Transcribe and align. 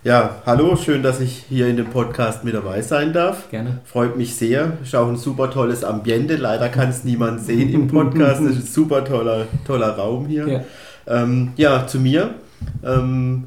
Ja, 0.04 0.42
hallo, 0.46 0.76
schön, 0.76 1.02
dass 1.02 1.20
ich 1.20 1.46
hier 1.50 1.68
in 1.68 1.76
dem 1.76 1.88
Podcast 1.88 2.44
mit 2.44 2.54
dabei 2.54 2.82
sein 2.82 3.14
darf. 3.14 3.50
Gerne. 3.50 3.80
Freut 3.84 4.16
mich 4.16 4.36
sehr. 4.36 4.74
Ist 4.84 4.96
auch 4.96 5.08
ein 5.08 5.18
super 5.18 5.50
tolles 5.50 5.84
Ambiente. 5.84 6.36
Leider 6.36 6.70
kann 6.70 6.90
es 6.90 7.04
niemand 7.04 7.42
sehen 7.42 7.74
im 7.74 7.88
Podcast. 7.88 8.42
Das 8.42 8.52
ist 8.52 8.58
ein 8.58 8.66
super 8.68 9.04
toller, 9.04 9.48
toller 9.66 9.90
Raum 9.98 10.28
hier. 10.28 10.48
Ja, 10.48 10.64
ähm, 11.08 11.54
ja 11.58 11.88
zu 11.88 12.00
mir. 12.00 12.36
Ähm, 12.86 13.46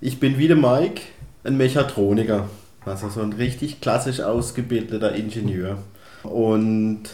ich 0.00 0.18
bin 0.18 0.38
wie 0.38 0.48
der 0.48 0.56
Mike, 0.56 1.02
ein 1.44 1.56
Mechatroniker. 1.56 2.48
Also 2.84 3.08
so 3.08 3.22
ein 3.22 3.32
richtig 3.32 3.80
klassisch 3.80 4.20
ausgebildeter 4.20 5.14
Ingenieur. 5.14 5.78
Und 6.24 7.04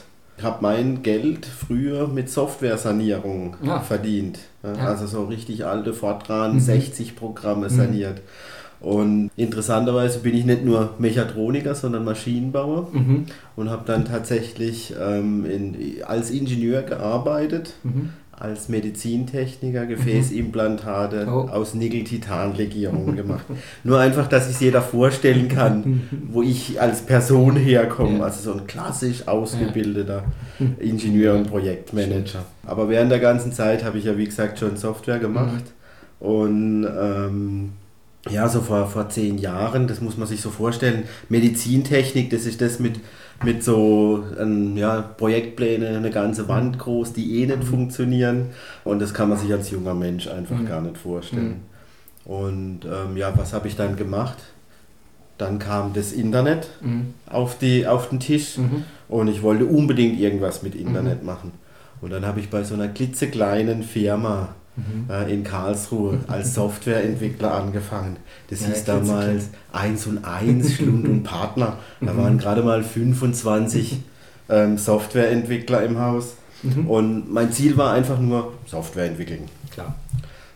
habe 0.43 0.59
mein 0.63 1.03
Geld 1.03 1.47
früher 1.47 2.09
mit 2.09 2.31
Software-Sanierung 2.31 3.57
ja. 3.63 3.81
verdient. 3.81 4.39
Ja, 4.63 4.73
also 4.87 5.07
so 5.07 5.25
richtig 5.25 5.67
alte 5.67 5.93
Fortran 5.93 6.55
mhm. 6.55 6.61
60 6.61 7.17
Programme 7.17 7.69
saniert. 7.71 8.19
Mhm. 8.19 8.58
Und 8.81 9.31
interessanterweise 9.37 10.21
bin 10.21 10.37
ich 10.37 10.45
nicht 10.45 10.65
nur 10.65 10.95
Mechatroniker, 10.99 11.75
sondern 11.75 12.05
Maschinenbauer 12.05 12.89
mhm. 12.93 13.27
und 13.57 13.71
habe 13.71 13.83
dann 13.87 14.05
tatsächlich 14.05 14.95
ähm, 15.01 15.45
in, 15.45 16.05
als 16.05 16.31
Ingenieur 16.31 16.83
gearbeitet, 16.83 17.75
mhm. 17.83 18.11
als 18.31 18.69
Medizintechniker, 18.69 19.85
Gefäßimplantate 19.87 21.27
mhm. 21.27 21.33
oh. 21.33 21.49
aus 21.49 21.75
Nickel-Titan-Legierungen 21.75 23.17
gemacht. 23.17 23.47
Nur 23.83 23.99
einfach, 23.99 24.29
dass 24.29 24.47
sich 24.47 24.61
jeder 24.61 24.81
vorstellen 24.81 25.49
kann, 25.49 26.03
wo 26.31 26.43
ich 26.43 26.81
als 26.81 27.01
Person 27.01 27.57
herkomme. 27.57 28.19
Ja. 28.19 28.25
Also 28.27 28.53
so 28.53 28.59
ein 28.61 28.69
klassisch 28.69 29.27
ausgebildeter 29.27 30.23
ja. 30.61 30.67
Ingenieur 30.79 31.35
und 31.35 31.51
Projektmanager. 31.51 32.45
Aber 32.65 32.89
während 32.89 33.11
der 33.11 33.19
ganzen 33.19 33.51
Zeit 33.51 33.83
habe 33.83 33.99
ich 33.99 34.05
ja, 34.05 34.17
wie 34.17 34.27
gesagt, 34.27 34.61
schon 34.61 34.77
Software 34.77 35.19
gemacht 35.19 35.65
mhm. 36.21 36.27
und 36.27 36.85
ähm, 36.85 37.73
ja, 38.29 38.49
so 38.49 38.61
vor, 38.61 38.87
vor 38.87 39.09
zehn 39.09 39.39
Jahren, 39.39 39.87
das 39.87 40.01
muss 40.01 40.17
man 40.17 40.27
sich 40.27 40.41
so 40.41 40.51
vorstellen. 40.51 41.05
Medizintechnik, 41.29 42.31
das 42.31 42.47
ist 42.47 42.61
das 42.61 42.79
mit, 42.79 43.01
mit 43.45 43.63
so 43.63 44.25
ähm, 44.39 44.77
ja, 44.77 45.01
Projektpläne, 45.01 45.89
eine 45.89 46.11
ganze 46.11 46.49
Wand 46.49 46.79
groß, 46.79 47.13
die 47.13 47.41
eh 47.41 47.47
nicht 47.47 47.63
mhm. 47.63 47.67
funktionieren. 47.67 48.47
Und 48.85 49.01
das 49.01 49.15
kann 49.15 49.29
man 49.29 49.39
sich 49.39 49.53
als 49.53 49.71
junger 49.71 49.95
Mensch 49.95 50.29
einfach 50.29 50.59
mhm. 50.59 50.67
gar 50.67 50.81
nicht 50.81 50.99
vorstellen. 50.99 51.63
Mhm. 52.25 52.33
Und 52.33 52.81
ähm, 52.85 53.17
ja, 53.17 53.33
was 53.37 53.53
habe 53.53 53.69
ich 53.69 53.77
dann 53.77 53.97
gemacht? 53.97 54.39
Dann 55.39 55.59
kam 55.61 55.93
das 55.93 56.13
Internet 56.13 56.69
mhm. 56.83 57.15
auf, 57.31 57.57
die, 57.59 57.87
auf 57.87 58.09
den 58.09 58.19
Tisch 58.19 58.59
mhm. 58.59 58.83
und 59.09 59.29
ich 59.29 59.43
wollte 59.43 59.65
unbedingt 59.65 60.19
irgendwas 60.19 60.63
mit 60.63 60.75
Internet 60.75 61.21
mhm. 61.21 61.27
machen. 61.27 61.53
Und 62.01 62.11
dann 62.11 62.27
habe 62.27 62.41
ich 62.41 62.51
bei 62.51 62.65
so 62.65 62.75
einer 62.75 62.89
klitzekleinen 62.89 63.83
Firma 63.83 64.55
mhm. 64.79 65.11
äh, 65.11 65.33
in 65.33 65.45
Karlsruhe 65.45 66.19
als 66.29 66.55
Softwareentwickler 66.55 67.55
angefangen. 67.55 68.17
Das 68.49 68.61
ja, 68.61 68.69
hieß 68.69 68.85
damals 68.85 69.49
1 69.73 70.07
und 70.07 70.25
1, 70.25 70.75
Schlund 70.75 71.07
und 71.07 71.23
Partner. 71.23 71.79
Da 72.01 72.13
mhm. 72.13 72.19
waren 72.19 72.39
gerade 72.39 72.63
mal 72.63 72.83
25 72.83 73.99
ähm, 74.49 74.79
Softwareentwickler 74.79 75.83
im 75.83 75.99
Haus. 75.99 76.37
Mhm. 76.63 76.89
Und 76.89 77.33
mein 77.33 77.53
Ziel 77.53 77.77
war 77.77 77.93
einfach 77.93 78.19
nur 78.19 78.55
Software 78.67 79.07
entwickeln. 79.07 79.43
Klar. 79.71 79.95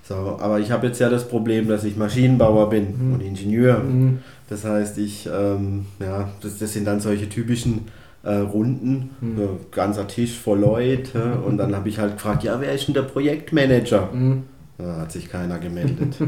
So, 0.03 0.39
aber 0.41 0.59
ich 0.59 0.71
habe 0.71 0.89
jetzt 0.89 0.99
ja 0.99 1.09
das 1.09 1.29
Problem, 1.29 1.69
dass 1.69 1.85
ich 1.85 1.97
Maschinenbauer 1.97 2.71
bin 2.71 3.09
mhm. 3.09 3.15
und 3.15 3.21
Ingenieur. 3.21 3.79
Mhm. 3.79 4.19
Das 4.49 4.65
heißt, 4.65 4.99
ich, 4.99 5.29
ähm, 5.33 5.87
ja, 6.01 6.29
das, 6.41 6.59
das 6.59 6.73
sind 6.73 6.87
dann 6.87 7.01
solche 7.01 7.29
typischen 7.29 7.87
äh, 8.23 8.35
Runden, 8.35 9.11
mhm. 9.21 9.37
so 9.37 9.61
ganzer 9.71 10.07
Tisch 10.07 10.39
voll 10.39 10.61
Leute. 10.61 11.19
Mhm. 11.19 11.45
Und 11.45 11.59
dann 11.59 11.75
habe 11.75 11.89
ich 11.89 11.99
halt 11.99 12.15
gefragt, 12.15 12.45
ja, 12.45 12.61
wer 12.61 12.73
ist 12.73 12.87
denn 12.87 12.95
der 12.95 13.03
Projektmanager? 13.03 14.11
Mhm. 14.13 14.45
Da 14.79 14.97
hat 15.01 15.13
sich 15.13 15.31
keiner 15.31 15.59
gemeldet. 15.59 16.17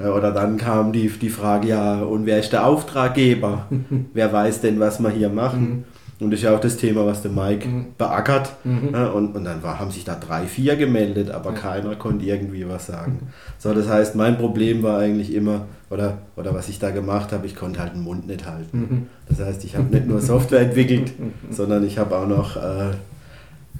Äh, 0.00 0.08
oder 0.08 0.32
dann 0.32 0.56
kam 0.56 0.92
die, 0.92 1.08
die 1.08 1.28
Frage, 1.28 1.68
ja, 1.68 2.02
und 2.02 2.26
wer 2.26 2.40
ist 2.40 2.52
der 2.52 2.66
Auftraggeber? 2.66 3.66
wer 4.12 4.32
weiß 4.32 4.60
denn, 4.60 4.80
was 4.80 5.00
wir 5.00 5.10
hier 5.10 5.28
machen? 5.28 5.84
Mhm. 6.18 6.24
Und 6.24 6.30
das 6.30 6.40
ist 6.40 6.44
ja 6.44 6.54
auch 6.54 6.60
das 6.60 6.76
Thema, 6.76 7.06
was 7.06 7.22
der 7.22 7.30
Mike 7.30 7.68
mhm. 7.68 7.86
beackert. 7.98 8.52
Mhm. 8.64 8.94
Und, 9.14 9.36
und 9.36 9.44
dann 9.44 9.62
war, 9.62 9.78
haben 9.78 9.90
sich 9.90 10.04
da 10.04 10.14
drei, 10.14 10.46
vier 10.46 10.76
gemeldet, 10.76 11.30
aber 11.30 11.52
ja. 11.52 11.58
keiner 11.58 11.94
konnte 11.96 12.24
irgendwie 12.24 12.68
was 12.68 12.86
sagen. 12.86 13.18
Mhm. 13.20 13.28
So, 13.58 13.74
das 13.74 13.88
heißt, 13.88 14.14
mein 14.14 14.38
Problem 14.38 14.82
war 14.82 14.98
eigentlich 14.98 15.34
immer, 15.34 15.66
oder, 15.90 16.18
oder 16.36 16.54
was 16.54 16.68
ich 16.68 16.78
da 16.78 16.90
gemacht 16.90 17.32
habe, 17.32 17.46
ich 17.46 17.54
konnte 17.54 17.80
halt 17.80 17.94
den 17.94 18.02
Mund 18.02 18.26
nicht 18.26 18.46
halten. 18.46 18.78
Mhm. 18.78 19.06
Das 19.28 19.46
heißt, 19.46 19.64
ich 19.64 19.76
habe 19.76 19.94
nicht 19.94 20.06
nur 20.06 20.20
Software 20.20 20.60
entwickelt, 20.60 21.12
sondern 21.50 21.84
ich 21.84 21.98
habe 21.98 22.16
auch 22.16 22.26
noch 22.26 22.56
äh, 22.56 22.94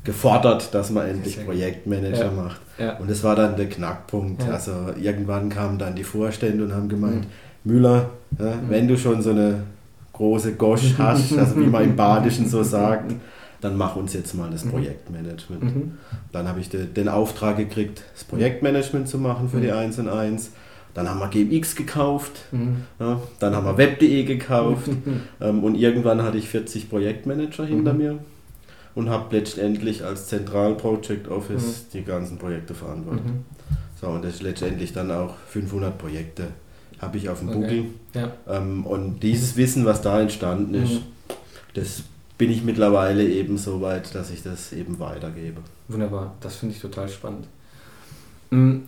gefordert, 0.04 0.72
dass 0.72 0.91
man 0.91 1.08
endlich 1.08 1.44
Projektmanager 1.44 2.26
ja. 2.26 2.30
macht. 2.30 2.60
Ja. 2.78 2.97
Und 2.98 3.10
das 3.10 3.24
war 3.24 3.34
dann 3.34 3.56
der 3.56 3.68
Knackpunkt. 3.68 4.44
Ja. 4.44 4.53
Also 4.53 4.72
irgendwann 5.00 5.48
kamen 5.48 5.78
dann 5.78 5.97
die 5.97 6.04
Vorstände 6.04 6.64
und 6.64 6.74
haben 6.74 6.88
gemeint, 6.88 7.24
mhm. 7.24 7.72
Müller, 7.72 8.10
mhm. 8.30 8.44
wenn 8.68 8.88
du 8.88 8.97
schon 8.97 9.22
so 9.22 9.30
eine 9.30 9.62
große 10.16 10.54
Gosch 10.54 10.94
hast, 10.99 11.37
also 11.37 11.56
wie 11.60 11.66
man 11.66 11.84
im 11.84 11.97
Badischen 11.97 12.49
so 12.49 12.62
sagt, 12.62 13.15
dann 13.60 13.77
mach 13.77 13.97
uns 13.97 14.12
jetzt 14.12 14.34
mal 14.34 14.50
das 14.50 14.65
mhm. 14.65 14.71
Projektmanagement. 14.71 15.62
Mhm. 15.62 15.92
Dann 16.33 16.48
habe 16.48 16.60
ich 16.60 16.68
de, 16.68 16.86
den 16.86 17.09
Auftrag 17.09 17.57
gekriegt, 17.57 18.03
das 18.15 18.24
Projektmanagement 18.24 19.09
zu 19.09 19.18
machen 19.18 19.48
für 19.48 19.59
mhm. 19.59 19.63
die 19.63 19.72
1 19.72 19.98
und 19.98 20.09
1. 20.09 20.51
Dann 20.95 21.10
haben 21.10 21.21
wir 21.21 21.28
GMX 21.28 21.77
gekauft, 21.77 22.33
mhm. 22.53 22.84
ja, 22.98 23.21
dann 23.39 23.54
haben 23.54 23.66
wir 23.66 23.77
Web.de 23.77 24.24
gekauft 24.24 24.89
ähm, 25.41 25.63
und 25.63 25.74
irgendwann 25.74 26.22
hatte 26.22 26.39
ich 26.39 26.48
40 26.48 26.89
Projektmanager 26.89 27.66
hinter 27.66 27.92
mhm. 27.92 27.98
mir 27.98 28.18
und 28.95 29.10
habe 29.10 29.36
letztendlich 29.36 30.04
als 30.04 30.28
Zentral 30.28 30.74
Project 30.74 31.28
Office 31.28 31.84
mhm. 31.84 31.98
die 31.98 32.04
ganzen 32.04 32.39
Projekte 32.39 32.74
verantwortet. 32.74 33.24
So, 34.01 34.09
und 34.09 34.24
das 34.24 34.36
ist 34.36 34.42
letztendlich 34.42 34.95
dann 34.95 35.10
auch 35.10 35.34
500 35.48 35.98
Projekte 35.98 36.45
habe 37.01 37.19
ich 37.19 37.28
auf 37.28 37.41
dem 37.41 37.51
okay. 37.51 37.60
Buckel. 37.60 37.84
Ja. 38.15 38.33
Ähm, 38.48 38.87
und 38.87 39.21
dieses 39.21 39.57
Wissen, 39.57 39.84
was 39.84 40.03
da 40.03 40.21
entstanden 40.21 40.75
ist, 40.75 40.93
mhm. 40.93 41.03
das 41.75 42.03
bin 42.39 42.51
ich 42.51 42.63
mittlerweile 42.63 43.27
eben 43.27 43.59
so 43.59 43.81
weit, 43.81 44.15
dass 44.15 44.31
ich 44.31 44.43
das 44.43 44.72
eben 44.72 44.98
weitergebe. 44.98 45.60
Wunderbar, 45.89 46.34
das 46.41 46.57
finde 46.57 46.75
ich 46.75 46.81
total 46.81 47.09
spannend. 47.09 47.47
Mhm. 48.51 48.84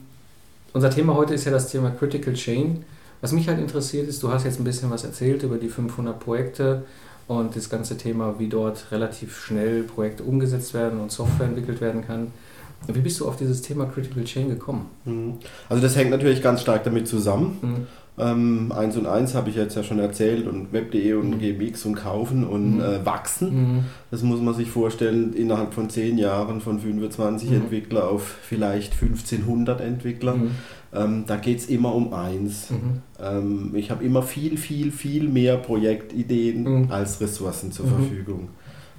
Unser 0.73 0.91
Thema 0.91 1.15
heute 1.15 1.35
ist 1.35 1.45
ja 1.45 1.53
das 1.53 1.71
Thema 1.71 1.91
Critical 1.91 2.35
Chain. 2.35 2.85
Was 3.21 3.33
mich 3.33 3.49
halt 3.49 3.59
interessiert 3.59 4.09
ist, 4.09 4.23
du 4.23 4.31
hast 4.31 4.45
jetzt 4.45 4.61
ein 4.61 4.65
bisschen 4.65 4.91
was 4.91 5.05
erzählt 5.05 5.43
über 5.43 5.57
die 5.57 5.69
500 5.69 6.21
Projekte 6.21 6.85
und 7.27 7.57
das 7.57 7.69
ganze 7.69 7.97
Thema, 7.97 8.39
wie 8.39 8.49
dort 8.49 8.93
relativ 8.93 9.39
schnell 9.39 9.83
Projekte 9.83 10.23
umgesetzt 10.23 10.75
werden 10.75 11.01
und 11.01 11.11
Software 11.11 11.47
entwickelt 11.47 11.81
werden 11.81 12.07
kann. 12.07 12.33
Wie 12.87 13.01
bist 13.01 13.21
du 13.21 13.29
auf 13.29 13.37
dieses 13.37 13.61
Thema 13.63 13.87
Critical 13.87 14.25
Chain 14.25 14.49
gekommen? 14.49 14.87
Mhm. 15.05 15.35
Also 15.69 15.83
das 15.83 15.97
hängt 15.97 16.11
natürlich 16.11 16.43
ganz 16.43 16.63
stark 16.63 16.85
damit 16.85 17.09
zusammen. 17.09 17.59
Mhm. 17.61 17.87
Ähm, 18.21 18.73
1 18.73 18.97
und 18.97 19.07
1 19.07 19.35
habe 19.35 19.51
ich 19.51 19.57
jetzt 19.57 19.77
ja 19.77 19.85
schon 19.85 19.99
erzählt 19.99 20.47
und 20.47 20.73
Web.de 20.73 21.13
und 21.15 21.31
mhm. 21.31 21.39
GMX 21.39 21.85
und 21.87 21.95
Kaufen 21.95 22.45
und 22.45 22.77
mhm. 22.77 22.81
äh, 22.81 23.07
Wachsen. 23.07 23.51
Mhm. 23.51 23.85
Das 24.11 24.23
muss 24.23 24.41
man 24.41 24.55
sich 24.55 24.71
vorstellen, 24.71 25.35
innerhalb 25.35 25.73
von 25.73 25.89
10 25.89 26.19
Jahren 26.19 26.61
von 26.61 26.81
25 26.81 27.51
mhm. 27.51 27.57
Entwickler 27.57 28.09
auf 28.09 28.23
vielleicht 28.43 28.95
1500 28.95 29.81
Entwickler. 29.81 30.35
Mhm. 30.35 30.51
Ähm, 30.93 31.25
da 31.27 31.37
geht 31.37 31.59
es 31.59 31.67
immer 31.67 31.95
um 31.95 32.13
eins. 32.15 32.69
Ähm, 33.21 33.73
ich 33.75 33.91
habe 33.91 34.03
immer 34.05 34.23
viel, 34.23 34.57
viel, 34.57 34.91
viel 34.91 35.29
mehr 35.29 35.59
Projektideen 35.59 36.91
als 36.91 37.21
Ressourcen 37.21 37.73
zur 37.73 37.87
Verfügung. 37.87 38.49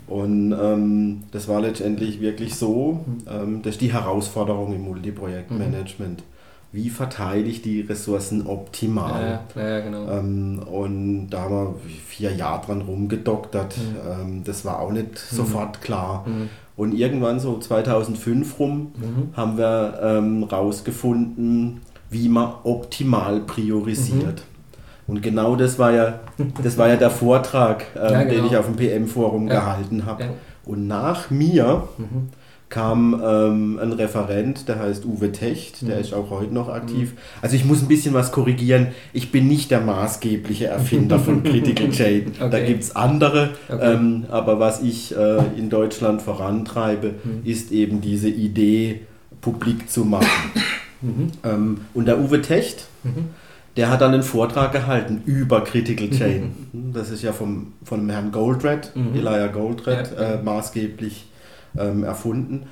Und 0.10 0.54
ähm, 0.54 1.24
das 1.32 1.48
war 1.48 1.62
letztendlich 1.62 2.20
wirklich 2.20 2.56
so, 2.56 3.06
ähm, 3.30 3.62
das 3.62 3.76
ist 3.76 3.82
die 3.82 3.94
Herausforderung 3.94 4.74
im 4.74 4.82
Multiprojektmanagement. 4.82 6.20
Mhm 6.20 6.30
wie 6.72 6.90
verteile 6.90 7.46
ich 7.46 7.62
die 7.62 7.82
Ressourcen 7.82 8.46
optimal. 8.46 9.42
Ja, 9.56 9.62
ja, 9.62 9.80
genau. 9.80 10.08
Ähm, 10.10 10.60
und 10.60 11.30
da 11.30 11.42
haben 11.42 11.54
wir 11.54 11.76
vier 12.08 12.34
Jahre 12.34 12.68
dran 12.68 12.82
rumgedoktert. 12.82 13.76
Mhm. 13.78 13.96
Ähm, 14.08 14.44
das 14.44 14.66
war 14.66 14.80
auch 14.80 14.92
nicht 14.92 15.10
mhm. 15.32 15.36
sofort 15.36 15.82
klar. 15.82 16.26
Mhm. 16.28 16.50
Und 16.76 16.94
irgendwann 16.94 17.40
so 17.40 17.58
2005 17.58 18.60
rum 18.60 18.92
mhm. 18.96 19.36
haben 19.36 19.58
wir 19.58 20.00
ähm, 20.02 20.44
rausgefunden, 20.44 21.82
wie 22.12 22.30
man 22.30 22.54
optimal 22.64 23.42
priorisiert. 23.42 24.44
Und 25.10 25.22
genau 25.22 25.56
das 25.56 25.80
war 25.80 25.92
ja, 25.92 26.20
das 26.64 26.78
war 26.78 26.88
ja 26.88 26.96
der 26.96 27.10
Vortrag, 27.10 27.86
ähm, 27.96 28.02
ja, 28.12 28.24
genau. 28.24 28.34
den 28.36 28.46
ich 28.46 28.58
auf 28.58 28.66
dem 28.66 28.76
PM-Forum 28.76 29.48
gehalten 29.48 30.06
habe. 30.06 30.30
Und 30.66 30.88
nach 30.88 31.30
mir 31.30 31.88
mhm 31.98 32.30
kam 32.70 33.20
ähm, 33.26 33.80
ein 33.82 33.92
Referent, 33.94 34.68
der 34.68 34.80
heißt 34.80 35.04
Uwe 35.06 35.32
Techt, 35.32 35.88
der 35.88 35.96
mhm. 35.96 36.02
ist 36.02 36.14
auch 36.14 36.30
heute 36.30 36.54
noch 36.54 36.70
aktiv. 36.70 37.14
Mhm. 37.14 37.18
Also 37.42 37.56
ich 37.56 37.66
muss 37.66 37.82
ein 37.82 37.88
bisschen 37.88 38.14
was 38.14 38.32
korrigieren. 38.32 38.88
Ich 39.12 39.32
bin 39.32 39.48
nicht 39.48 39.72
der 39.72 39.82
maßgebliche 39.82 40.68
Erfinder 40.68 41.18
von 41.20 41.44
Critical 41.44 41.90
Chain. 41.90 42.34
Okay. 42.40 42.50
Da 42.50 42.60
gibt 42.60 42.84
es 42.84 42.96
andere. 42.96 43.52
Okay. 43.68 43.94
Ähm, 43.94 44.26
aber 44.30 44.60
was 44.60 44.82
ich 44.84 45.16
äh, 45.18 45.38
in 45.58 45.70
Deutschland 45.70 46.22
vorantreibe, 46.22 47.16
mhm. 47.24 47.42
ist 47.44 47.72
eben 47.72 48.02
diese 48.02 48.30
Idee, 48.30 49.02
publik 49.42 49.90
zu 49.90 50.06
machen. 50.06 50.28
Mhm. 51.02 51.32
Ähm, 51.44 51.82
und 51.96 52.08
der 52.08 52.20
Uwe 52.20 52.42
Techt, 52.42 52.86
mhm. 53.04 53.30
Der 53.80 53.90
hat 53.90 54.02
dann 54.02 54.14
einen 54.14 54.24
Vortrag 54.24 54.74
gehalten 54.74 55.22
über 55.26 55.64
Critical 55.64 56.10
Chain. 56.10 56.52
Mhm. 56.74 56.92
Das 56.92 57.10
ist 57.10 57.24
ja 57.24 57.31
vom, 57.31 57.72
von 57.86 58.10
Herrn 58.10 58.34
Goldred, 58.34 58.92
Elijah 59.16 59.48
Goldred, 59.48 60.12
ja. 60.12 60.34
äh, 60.34 60.44
maßgeblich 60.44 61.28
ähm, 61.78 62.04
erfunden. 62.04 62.64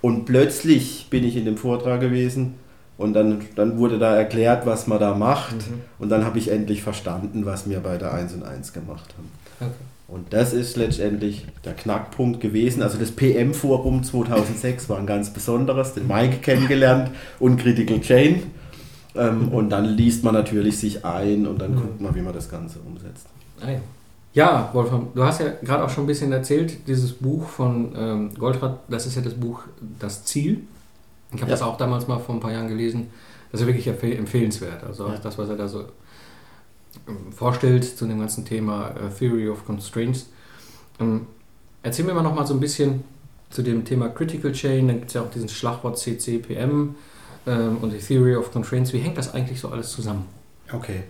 Und 0.00 0.24
plötzlich 0.24 1.06
bin 1.08 1.22
ich 1.22 1.36
in 1.36 1.44
dem 1.44 1.56
Vortrag 1.56 2.00
gewesen 2.00 2.54
und 2.98 3.12
dann, 3.12 3.42
dann 3.54 3.78
wurde 3.78 4.00
da 4.00 4.16
erklärt, 4.16 4.66
was 4.66 4.88
man 4.88 4.98
da 4.98 5.14
macht. 5.14 5.54
Mhm. 5.54 5.82
Und 6.00 6.08
dann 6.08 6.24
habe 6.24 6.36
ich 6.40 6.50
endlich 6.50 6.82
verstanden, 6.82 7.46
was 7.46 7.70
wir 7.70 7.78
bei 7.78 7.96
der 7.96 8.12
1 8.12 8.34
und 8.34 8.42
1 8.42 8.72
gemacht 8.72 9.14
haben. 9.16 9.30
Okay. 9.60 9.84
Und 10.08 10.32
das 10.32 10.52
ist 10.52 10.76
letztendlich 10.76 11.46
der 11.64 11.74
Knackpunkt 11.74 12.40
gewesen. 12.40 12.82
Also 12.82 12.98
das 12.98 13.12
PM-Forum 13.12 14.02
2006 14.02 14.88
war 14.88 14.98
ein 14.98 15.06
ganz 15.06 15.30
besonderes, 15.30 15.94
den 15.94 16.08
Mike 16.08 16.38
kennengelernt 16.38 17.12
und 17.38 17.56
Critical 17.56 18.00
Chain. 18.00 18.42
Ähm, 19.16 19.46
mhm. 19.46 19.48
Und 19.48 19.70
dann 19.70 19.84
liest 19.84 20.24
man 20.24 20.34
natürlich 20.34 20.78
sich 20.78 21.04
ein 21.04 21.46
und 21.46 21.60
dann 21.60 21.72
mhm. 21.72 21.76
guckt 21.76 22.00
man, 22.00 22.14
wie 22.14 22.22
man 22.22 22.34
das 22.34 22.48
Ganze 22.48 22.78
umsetzt. 22.80 23.26
Ah 23.60 23.70
ja. 23.70 23.80
Ja, 24.34 24.68
Wolfram, 24.74 25.08
du 25.14 25.24
hast 25.24 25.40
ja 25.40 25.46
gerade 25.62 25.82
auch 25.82 25.88
schon 25.88 26.04
ein 26.04 26.08
bisschen 26.08 26.30
erzählt, 26.30 26.86
dieses 26.86 27.14
Buch 27.14 27.48
von 27.48 27.94
ähm, 27.96 28.34
Goldratt, 28.34 28.80
das 28.86 29.06
ist 29.06 29.16
ja 29.16 29.22
das 29.22 29.32
Buch 29.32 29.62
Das 29.98 30.26
Ziel. 30.26 30.60
Ich 31.32 31.40
habe 31.40 31.50
ja. 31.50 31.56
das 31.56 31.62
auch 31.62 31.78
damals 31.78 32.06
mal 32.06 32.18
vor 32.18 32.34
ein 32.34 32.40
paar 32.40 32.52
Jahren 32.52 32.68
gelesen. 32.68 33.06
Das 33.50 33.60
ist 33.60 33.66
ja 33.66 33.74
wirklich 33.74 34.18
empfehlenswert. 34.18 34.84
Also 34.84 35.08
ja. 35.08 35.16
das, 35.16 35.38
was 35.38 35.48
er 35.48 35.56
da 35.56 35.66
so 35.66 35.86
ähm, 37.08 37.32
vorstellt 37.32 37.84
zu 37.84 38.06
dem 38.06 38.20
ganzen 38.20 38.44
Thema 38.44 38.90
äh, 38.90 39.08
Theory 39.18 39.48
of 39.48 39.64
Constraints. 39.64 40.28
Ähm, 41.00 41.26
erzähl 41.82 42.04
mir 42.04 42.12
mal 42.12 42.22
noch 42.22 42.34
mal 42.34 42.46
so 42.46 42.52
ein 42.52 42.60
bisschen 42.60 43.04
zu 43.48 43.62
dem 43.62 43.86
Thema 43.86 44.10
Critical 44.10 44.52
Chain. 44.52 44.88
Dann 44.88 44.96
gibt 44.98 45.08
es 45.08 45.14
ja 45.14 45.22
auch 45.22 45.30
diesen 45.30 45.48
Schlagwort 45.48 45.98
CCPM 45.98 46.94
ähm, 47.46 47.78
und 47.80 47.92
die 47.92 47.98
Theory 47.98 48.36
of 48.36 48.52
Constraints. 48.52 48.92
Wie 48.92 48.98
hängt 48.98 49.18
das 49.18 49.34
eigentlich 49.34 49.60
so 49.60 49.68
alles 49.68 49.90
zusammen? 49.90 50.26
Okay. 50.72 51.04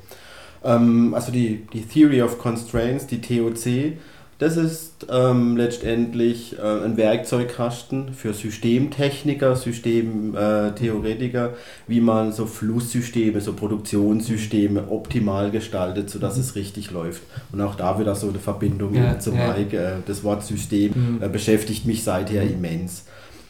Ähm, 0.64 1.14
also 1.14 1.32
die, 1.32 1.66
die 1.72 1.82
Theory 1.82 2.22
of 2.22 2.38
Constraints, 2.38 3.06
die 3.06 3.20
TOC, 3.20 3.96
das 4.38 4.58
ist 4.58 5.06
ähm, 5.10 5.56
letztendlich 5.56 6.58
äh, 6.58 6.84
ein 6.84 6.98
Werkzeugkasten 6.98 8.12
für 8.12 8.34
Systemtechniker, 8.34 9.56
Systemtheoretiker, 9.56 11.54
wie 11.86 12.02
man 12.02 12.32
so 12.32 12.44
Flusssysteme, 12.44 13.40
so 13.40 13.54
Produktionssysteme 13.54 14.90
optimal 14.90 15.50
gestaltet, 15.50 16.10
sodass 16.10 16.34
mhm. 16.34 16.42
es 16.42 16.54
richtig 16.54 16.90
läuft. 16.90 17.22
Und 17.50 17.62
auch 17.62 17.76
da 17.76 17.98
wieder 17.98 18.14
so 18.14 18.28
eine 18.28 18.38
Verbindung 18.38 18.94
ja, 18.94 19.18
zum 19.18 19.38
ja. 19.38 19.54
Mike. 19.54 19.74
Äh, 19.74 19.92
das 20.06 20.22
Wort 20.22 20.44
System 20.44 20.92
mhm. 20.94 21.22
äh, 21.22 21.28
beschäftigt 21.28 21.86
mich 21.86 22.04
seither 22.04 22.42
immens. 22.42 23.06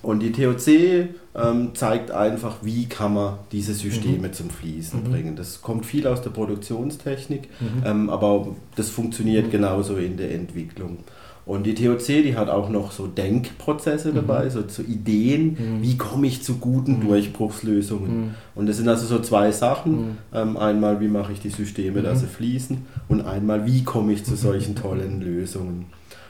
Und 0.06 0.20
die 0.20 0.30
TOC 0.30 0.68
ähm, 1.34 1.74
zeigt 1.74 2.12
einfach, 2.12 2.58
wie 2.62 2.86
kann 2.86 3.14
man 3.14 3.38
diese 3.50 3.74
Systeme 3.74 4.28
mhm. 4.28 4.32
zum 4.32 4.50
Fließen 4.50 5.02
mhm. 5.02 5.10
bringen. 5.10 5.34
Das 5.34 5.62
kommt 5.62 5.84
viel 5.84 6.06
aus 6.06 6.22
der 6.22 6.30
Produktionstechnik, 6.30 7.48
mhm. 7.58 7.82
ähm, 7.84 8.10
aber 8.10 8.46
das 8.76 8.88
funktioniert 8.88 9.48
mhm. 9.48 9.50
genauso 9.50 9.96
in 9.96 10.16
der 10.16 10.32
Entwicklung. 10.32 10.98
Und 11.44 11.64
die 11.64 11.74
TOC, 11.74 12.06
die 12.06 12.36
hat 12.36 12.48
auch 12.50 12.68
noch 12.68 12.92
so 12.92 13.08
Denkprozesse 13.08 14.12
dabei, 14.12 14.44
mhm. 14.44 14.50
so, 14.50 14.62
so 14.68 14.82
Ideen, 14.82 15.56
mhm. 15.58 15.82
wie 15.82 15.96
komme 15.96 16.28
ich 16.28 16.40
zu 16.44 16.58
guten 16.58 17.00
Durchbruchslösungen. 17.00 18.36
Und 18.54 18.68
das 18.68 18.76
sind 18.76 18.88
also 18.88 19.06
so 19.06 19.18
zwei 19.18 19.50
Sachen. 19.50 20.18
Ähm, 20.32 20.56
einmal, 20.56 21.00
wie 21.00 21.08
mache 21.08 21.32
ich 21.32 21.40
die 21.40 21.50
Systeme, 21.50 22.02
dass 22.02 22.20
sie 22.20 22.28
fließen 22.28 22.78
und 23.08 23.22
einmal, 23.22 23.66
wie 23.66 23.82
komme 23.82 24.12
ich 24.12 24.22
zu 24.22 24.36
solchen 24.36 24.76
tollen 24.76 25.20
Lösungen. 25.20 25.86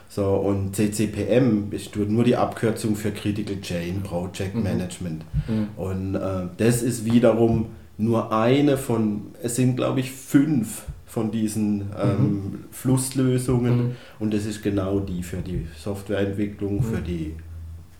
So, 0.09 0.35
und 0.35 0.75
CCPM 0.75 1.71
ist 1.71 1.95
nur 1.95 2.23
die 2.23 2.35
Abkürzung 2.35 2.95
für 2.95 3.11
Critical 3.11 3.59
Chain 3.61 4.01
Project 4.01 4.55
mhm. 4.55 4.63
Management. 4.63 5.25
Mhm. 5.47 5.67
Und 5.75 6.15
äh, 6.15 6.47
das 6.57 6.81
ist 6.81 7.05
wiederum 7.05 7.67
nur 7.97 8.31
eine 8.31 8.77
von, 8.77 9.27
es 9.41 9.55
sind 9.55 9.75
glaube 9.75 9.99
ich 9.99 10.11
fünf 10.11 10.83
von 11.05 11.31
diesen 11.31 11.89
ähm, 12.01 12.19
mhm. 12.19 12.59
Flusslösungen 12.71 13.77
mhm. 13.77 13.91
und 14.19 14.33
das 14.33 14.45
ist 14.45 14.61
genau 14.61 14.99
die 14.99 15.23
für 15.23 15.37
die 15.37 15.65
Softwareentwicklung, 15.77 16.83
für 16.83 16.99
mhm. 16.99 17.03
die 17.03 17.35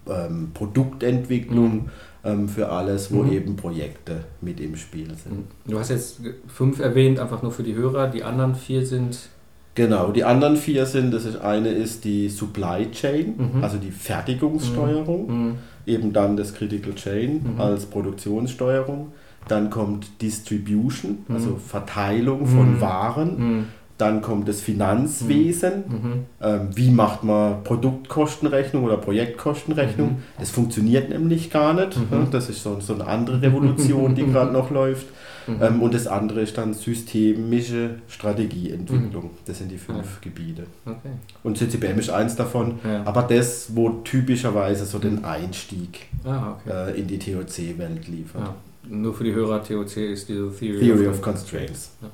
ähm, 0.07 0.51
Produktentwicklung, 0.53 1.73
mhm. 1.73 1.89
ähm, 2.23 2.49
für 2.49 2.69
alles, 2.69 3.11
wo 3.11 3.23
eben 3.25 3.55
Projekte 3.55 4.25
mit 4.41 4.59
im 4.59 4.75
Spiel 4.75 5.07
sind. 5.15 5.45
Du 5.65 5.79
hast 5.79 5.89
jetzt 5.89 6.21
fünf 6.47 6.79
erwähnt, 6.79 7.19
einfach 7.19 7.41
nur 7.41 7.51
für 7.51 7.63
die 7.63 7.75
Hörer, 7.75 8.07
die 8.07 8.23
anderen 8.23 8.55
vier 8.55 8.85
sind 8.85 9.29
Genau, 9.77 10.09
die 10.09 10.23
anderen 10.23 10.57
vier 10.57 10.87
sind, 10.87 11.13
das 11.13 11.25
ist 11.25 11.39
eine 11.39 11.69
ist 11.69 12.03
die 12.03 12.29
Supply 12.29 12.89
Chain, 12.89 13.35
mhm. 13.37 13.63
also 13.63 13.77
die 13.77 13.91
Fertigungssteuerung, 13.91 15.27
mhm. 15.27 15.45
mhm. 15.49 15.55
eben 15.85 16.13
dann 16.13 16.35
das 16.35 16.55
Critical 16.55 16.95
Chain 16.95 17.53
mhm. 17.53 17.61
als 17.61 17.85
Produktionssteuerung. 17.85 19.11
Dann 19.47 19.69
kommt 19.69 20.19
Distribution, 20.19 21.19
mhm. 21.27 21.35
also 21.35 21.57
Verteilung 21.57 22.47
von 22.47 22.77
mhm. 22.77 22.81
Waren. 22.81 23.67
Dann 23.97 24.21
kommt 24.21 24.47
das 24.47 24.61
Finanzwesen. 24.61 25.83
Mhm. 25.87 26.25
Ähm, 26.41 26.69
wie 26.75 26.91
macht 26.91 27.23
man 27.23 27.63
Produktkostenrechnung 27.63 28.83
oder 28.83 28.97
Projektkostenrechnung? 28.97 30.09
Mhm. 30.09 30.23
Das 30.39 30.51
funktioniert 30.51 31.09
nämlich 31.09 31.49
gar 31.49 31.73
nicht. 31.73 31.97
Mhm. 31.97 32.27
Das 32.31 32.49
ist 32.49 32.61
so, 32.61 32.79
so 32.79 32.93
eine 32.93 33.07
andere 33.07 33.41
Revolution, 33.41 34.13
die 34.13 34.25
gerade 34.31 34.51
noch 34.51 34.69
läuft. 34.69 35.07
Mhm. 35.47 35.57
Ähm, 35.61 35.81
und 35.81 35.93
das 35.93 36.07
andere 36.07 36.41
ist 36.41 36.57
dann 36.57 36.73
systemische 36.73 37.95
Strategieentwicklung. 38.07 39.23
Mhm. 39.23 39.37
Das 39.45 39.57
sind 39.57 39.71
die 39.71 39.77
fünf 39.77 39.97
ja. 39.97 40.21
Gebiete. 40.21 40.63
Okay. 40.85 41.09
Und 41.43 41.57
CCBM 41.57 41.99
ist 41.99 42.09
eins 42.09 42.35
davon, 42.35 42.79
ja. 42.83 43.03
aber 43.05 43.23
das, 43.23 43.75
wo 43.75 43.89
typischerweise 44.03 44.85
so 44.85 44.99
den 44.99 45.25
Einstieg 45.25 46.07
ah, 46.23 46.55
okay. 46.65 46.91
äh, 46.91 46.99
in 46.99 47.07
die 47.07 47.17
TOC-Welt 47.17 48.07
liefert. 48.07 48.41
Ja. 48.41 48.55
Nur 48.89 49.13
für 49.13 49.23
die 49.23 49.33
Hörer, 49.33 49.63
TOC 49.63 49.97
ist 49.97 50.29
die 50.29 50.33
Theory, 50.33 50.79
Theory 50.79 51.07
of, 51.07 51.15
of, 51.15 51.21
Constraints. 51.21 51.91
Ähm, 52.01 52.09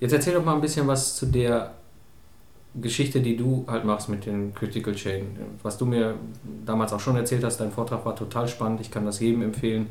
jetzt 0.00 0.12
erzähl 0.12 0.34
doch 0.34 0.44
mal 0.44 0.54
ein 0.54 0.60
bisschen 0.60 0.86
was 0.86 1.16
zu 1.16 1.26
der 1.26 1.72
Geschichte, 2.80 3.20
die 3.20 3.36
du 3.36 3.64
halt 3.66 3.84
machst 3.84 4.08
mit 4.08 4.26
den 4.26 4.54
Critical 4.54 4.94
Chain. 4.94 5.36
Was 5.62 5.78
du 5.78 5.86
mir 5.86 6.14
damals 6.64 6.92
auch 6.92 7.00
schon 7.00 7.16
erzählt 7.16 7.42
hast, 7.44 7.58
dein 7.58 7.72
Vortrag 7.72 8.04
war 8.04 8.14
total 8.14 8.46
spannend. 8.46 8.80
Ich 8.80 8.90
kann 8.90 9.04
das 9.04 9.20
jedem 9.20 9.42
empfehlen. 9.42 9.88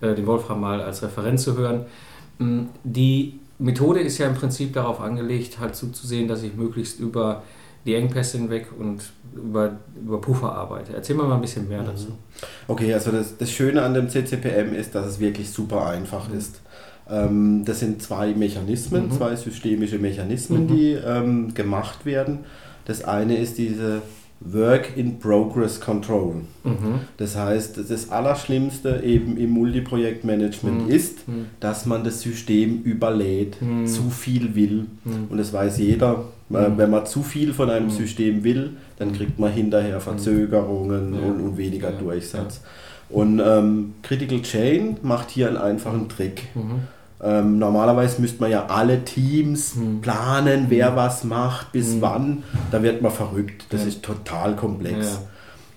Äh, 0.00 0.14
den 0.14 0.26
Wolfram 0.26 0.60
mal 0.60 0.80
als 0.80 1.02
Referent 1.02 1.40
zu 1.40 1.56
hören. 1.56 1.86
Mm, 2.38 2.64
die 2.84 3.40
Methode 3.58 4.00
ist 4.00 4.18
ja 4.18 4.26
im 4.26 4.34
Prinzip 4.34 4.72
darauf 4.74 5.00
angelegt, 5.00 5.58
halt 5.58 5.74
zuzusehen, 5.74 6.28
dass 6.28 6.42
ich 6.42 6.54
möglichst 6.54 7.00
über 7.00 7.42
die 7.86 7.94
Engpässe 7.94 8.38
hinweg 8.38 8.66
und 8.78 9.12
über, 9.34 9.76
über 9.96 10.20
Puffer 10.20 10.52
arbeite. 10.52 10.94
Erzähl 10.94 11.16
mal 11.16 11.32
ein 11.32 11.40
bisschen 11.40 11.68
mehr 11.68 11.82
mhm. 11.82 11.86
dazu. 11.86 12.18
Okay, 12.66 12.92
also 12.92 13.12
das, 13.12 13.38
das 13.38 13.50
Schöne 13.50 13.82
an 13.82 13.94
dem 13.94 14.10
CCPM 14.10 14.74
ist, 14.74 14.94
dass 14.94 15.06
es 15.06 15.20
wirklich 15.20 15.50
super 15.50 15.86
einfach 15.86 16.28
mhm. 16.28 16.38
ist. 16.38 16.60
Ähm, 17.10 17.62
das 17.64 17.80
sind 17.80 18.02
zwei 18.02 18.34
Mechanismen, 18.34 19.06
mhm. 19.06 19.12
zwei 19.12 19.36
systemische 19.36 19.98
Mechanismen, 19.98 20.64
mhm. 20.64 20.68
die 20.68 20.92
ähm, 20.92 21.54
gemacht 21.54 22.04
werden. 22.04 22.40
Das 22.84 23.04
eine 23.04 23.36
ist 23.36 23.58
diese 23.58 24.02
Work 24.40 24.96
in 24.96 25.18
Progress 25.18 25.80
Control. 25.80 26.42
Mhm. 26.62 27.00
Das 27.16 27.36
heißt, 27.36 27.78
das 27.88 28.10
Allerschlimmste 28.10 29.02
eben 29.02 29.36
im 29.38 29.50
Multiprojektmanagement 29.50 30.86
mhm. 30.86 30.90
ist, 30.90 31.26
mhm. 31.26 31.46
dass 31.58 31.86
man 31.86 32.04
das 32.04 32.20
System 32.20 32.82
überlädt, 32.82 33.60
mhm. 33.62 33.86
zu 33.86 34.10
viel 34.10 34.54
will. 34.54 34.86
Mhm. 35.04 35.26
Und 35.30 35.38
das 35.38 35.52
weiß 35.52 35.78
jeder. 35.78 36.24
Mhm. 36.48 36.76
Wenn 36.76 36.90
man 36.90 37.06
zu 37.06 37.22
viel 37.22 37.52
von 37.52 37.70
einem 37.70 37.90
System 37.90 38.44
will, 38.44 38.76
dann 38.98 39.12
kriegt 39.12 39.38
man 39.38 39.52
hinterher 39.52 40.00
Verzögerungen 40.00 41.14
ja. 41.14 41.20
und, 41.20 41.40
und, 41.40 41.56
weniger 41.56 41.90
ja. 41.90 41.98
Durchsatz. 41.98 42.60
Und 43.08 43.40
ähm, 43.44 43.94
Critical 44.02 44.42
Chain 44.42 44.96
macht 45.02 45.30
hier 45.30 45.48
einen 45.48 45.56
einfachen 45.56 46.08
Trick. 46.08 46.42
Ähm, 47.22 47.58
normalerweise 47.58 48.20
müsste 48.20 48.40
man 48.40 48.50
ja 48.50 48.66
alle 48.66 49.04
Teams 49.04 49.74
hm. 49.74 50.00
planen, 50.00 50.66
wer 50.68 50.90
hm. 50.90 50.96
was 50.96 51.24
macht, 51.24 51.72
bis 51.72 51.94
hm. 51.94 52.02
wann. 52.02 52.42
Da 52.70 52.82
wird 52.82 53.02
man 53.02 53.12
verrückt. 53.12 53.66
Das 53.70 53.82
ja. 53.82 53.88
ist 53.88 54.02
total 54.02 54.56
komplex. 54.56 55.20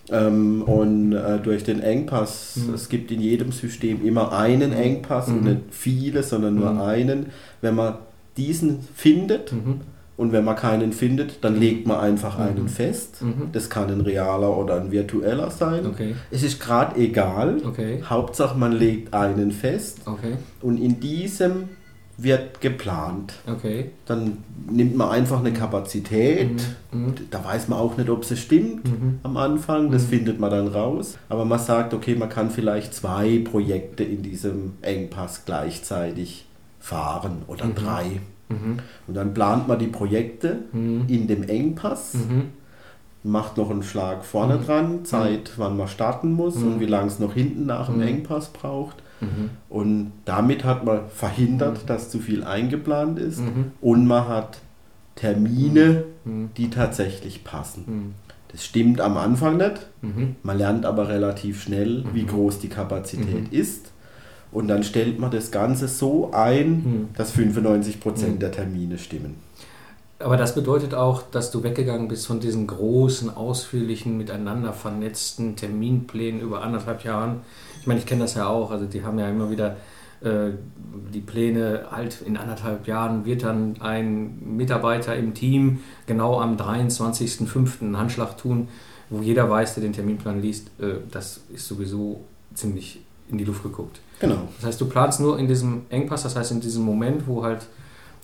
Ja. 0.09 0.27
Ähm, 0.27 0.63
und 0.63 1.13
äh, 1.13 1.39
durch 1.39 1.63
den 1.63 1.81
Engpass, 1.81 2.55
hm. 2.55 2.73
es 2.73 2.89
gibt 2.89 3.11
in 3.11 3.21
jedem 3.21 3.51
System 3.51 4.05
immer 4.05 4.33
einen. 4.33 4.73
Engpass 4.73 5.27
und 5.27 5.43
nicht 5.43 5.61
viele, 5.71 6.23
sondern 6.23 6.55
nur 6.55 6.69
hm. 6.69 6.81
einen. 6.81 7.25
Wenn 7.61 7.75
man 7.75 7.95
diesen 8.35 8.79
findet, 8.95 9.53
mhm 9.53 9.81
und 10.19 10.33
wenn 10.33 10.43
man 10.43 10.57
keinen 10.57 10.91
findet, 10.91 11.45
dann 11.45 11.57
legt 11.57 11.87
man 11.87 11.97
einfach 11.97 12.37
mhm. 12.37 12.43
einen 12.43 12.67
fest. 12.67 13.21
Mhm. 13.21 13.53
Das 13.53 13.69
kann 13.69 13.89
ein 13.89 14.01
realer 14.01 14.57
oder 14.57 14.75
ein 14.75 14.91
virtueller 14.91 15.49
sein. 15.49 15.85
Okay. 15.85 16.13
Es 16.29 16.43
ist 16.43 16.59
gerade 16.59 16.99
egal. 16.99 17.61
Okay. 17.65 18.03
Hauptsache, 18.03 18.57
man 18.57 18.73
legt 18.73 19.13
einen 19.13 19.53
fest. 19.53 19.99
Okay. 20.03 20.33
Und 20.61 20.77
in 20.77 20.99
diesem 20.99 21.69
wird 22.17 22.59
geplant. 22.59 23.35
Okay. 23.47 23.91
Dann 24.07 24.39
nimmt 24.69 24.97
man 24.97 25.09
einfach 25.09 25.39
eine 25.39 25.53
Kapazität. 25.53 26.67
Mhm. 26.91 27.05
mhm. 27.05 27.13
Da 27.31 27.45
weiß 27.45 27.69
man 27.69 27.79
auch 27.79 27.95
nicht, 27.95 28.09
ob 28.09 28.25
sie 28.25 28.35
stimmt 28.35 28.89
mhm. 28.89 29.19
am 29.23 29.37
Anfang. 29.37 29.89
Das 29.89 30.03
mhm. 30.03 30.07
findet 30.07 30.37
man 30.37 30.51
dann 30.51 30.67
raus. 30.67 31.17
Aber 31.29 31.45
man 31.45 31.59
sagt, 31.59 31.93
okay, 31.93 32.15
man 32.15 32.27
kann 32.27 32.49
vielleicht 32.49 32.93
zwei 32.93 33.41
Projekte 33.49 34.03
in 34.03 34.21
diesem 34.21 34.73
Engpass 34.81 35.45
gleichzeitig 35.45 36.45
fahren 36.77 37.43
oder 37.47 37.67
drei. 37.67 38.19
Mhm. 38.49 38.79
Und 39.07 39.13
dann 39.13 39.33
plant 39.33 39.67
man 39.67 39.79
die 39.79 39.87
Projekte 39.87 40.59
mhm. 40.71 41.05
in 41.07 41.27
dem 41.27 41.43
Engpass, 41.43 42.15
mhm. 42.15 42.49
macht 43.23 43.57
noch 43.57 43.69
einen 43.69 43.83
Schlag 43.83 44.25
vorne 44.25 44.57
mhm. 44.57 44.65
dran, 44.65 45.05
Zeit, 45.05 45.51
wann 45.57 45.77
man 45.77 45.87
starten 45.87 46.33
muss 46.33 46.55
und 46.57 46.77
mhm. 46.77 46.79
wie 46.79 46.85
lange 46.85 47.07
es 47.07 47.19
noch 47.19 47.33
hinten 47.33 47.65
nach 47.65 47.87
dem 47.87 47.97
mhm. 47.97 48.03
Engpass 48.03 48.49
braucht. 48.49 48.97
Und 49.67 50.13
damit 50.23 50.63
hat 50.63 50.85
man 50.85 51.09
verhindert, 51.09 51.89
dass 51.89 52.09
zu 52.09 52.19
viel 52.19 52.45
eingeplant 52.45 53.19
ist 53.19 53.41
und 53.81 54.07
man 54.07 54.29
hat 54.29 54.59
Termine, 55.15 56.05
die 56.55 56.69
tatsächlich 56.69 57.43
passen. 57.43 58.13
Das 58.47 58.63
stimmt 58.63 59.01
am 59.01 59.17
Anfang 59.17 59.57
nicht. 59.57 59.87
Man 60.41 60.57
lernt 60.57 60.85
aber 60.85 61.09
relativ 61.09 61.61
schnell, 61.61 62.05
wie 62.13 62.25
groß 62.25 62.59
die 62.59 62.69
Kapazität 62.69 63.51
ist. 63.51 63.91
Und 64.51 64.67
dann 64.67 64.83
stellt 64.83 65.19
man 65.19 65.31
das 65.31 65.51
Ganze 65.51 65.87
so 65.87 66.31
ein, 66.31 66.65
hm. 66.65 67.09
dass 67.15 67.35
95% 67.35 68.21
hm. 68.21 68.39
der 68.39 68.51
Termine 68.51 68.97
stimmen. 68.97 69.35
Aber 70.19 70.35
das 70.35 70.53
bedeutet 70.53 70.93
auch, 70.93 71.21
dass 71.31 71.49
du 71.49 71.63
weggegangen 71.63 72.09
bist 72.09 72.27
von 72.27 72.41
diesen 72.41 72.67
großen, 72.67 73.29
ausführlichen, 73.29 74.17
miteinander 74.17 74.73
vernetzten 74.73 75.55
Terminplänen 75.55 76.41
über 76.41 76.61
anderthalb 76.61 77.05
Jahren. 77.05 77.41
Ich 77.79 77.87
meine, 77.87 77.99
ich 77.99 78.05
kenne 78.05 78.21
das 78.23 78.35
ja 78.35 78.47
auch. 78.47 78.71
Also 78.71 78.85
die 78.85 79.03
haben 79.03 79.17
ja 79.17 79.29
immer 79.29 79.49
wieder 79.49 79.77
äh, 80.21 80.51
die 81.13 81.21
Pläne 81.21 81.85
halt 81.91 82.21
in 82.21 82.35
anderthalb 82.35 82.87
Jahren 82.87 83.23
wird 83.23 83.43
dann 83.43 83.79
ein 83.79 84.57
Mitarbeiter 84.57 85.15
im 85.15 85.33
Team 85.33 85.79
genau 86.07 86.41
am 86.41 86.57
23.05. 86.57 87.81
einen 87.81 87.97
Handschlag 87.97 88.37
tun, 88.37 88.67
wo 89.09 89.21
jeder 89.21 89.49
weiß, 89.49 89.75
der 89.75 89.83
den 89.83 89.93
Terminplan 89.93 90.41
liest, 90.41 90.67
äh, 90.79 90.95
das 91.09 91.41
ist 91.53 91.67
sowieso 91.67 92.25
ziemlich 92.53 92.99
in 93.29 93.37
die 93.37 93.45
Luft 93.45 93.63
geguckt. 93.63 94.01
Genau. 94.19 94.47
Das 94.57 94.67
heißt, 94.67 94.81
du 94.81 94.87
planst 94.87 95.19
nur 95.19 95.39
in 95.39 95.47
diesem 95.47 95.85
Engpass, 95.89 96.23
das 96.23 96.35
heißt 96.35 96.51
in 96.51 96.61
diesem 96.61 96.83
Moment, 96.83 97.25
wo 97.27 97.43
halt 97.43 97.65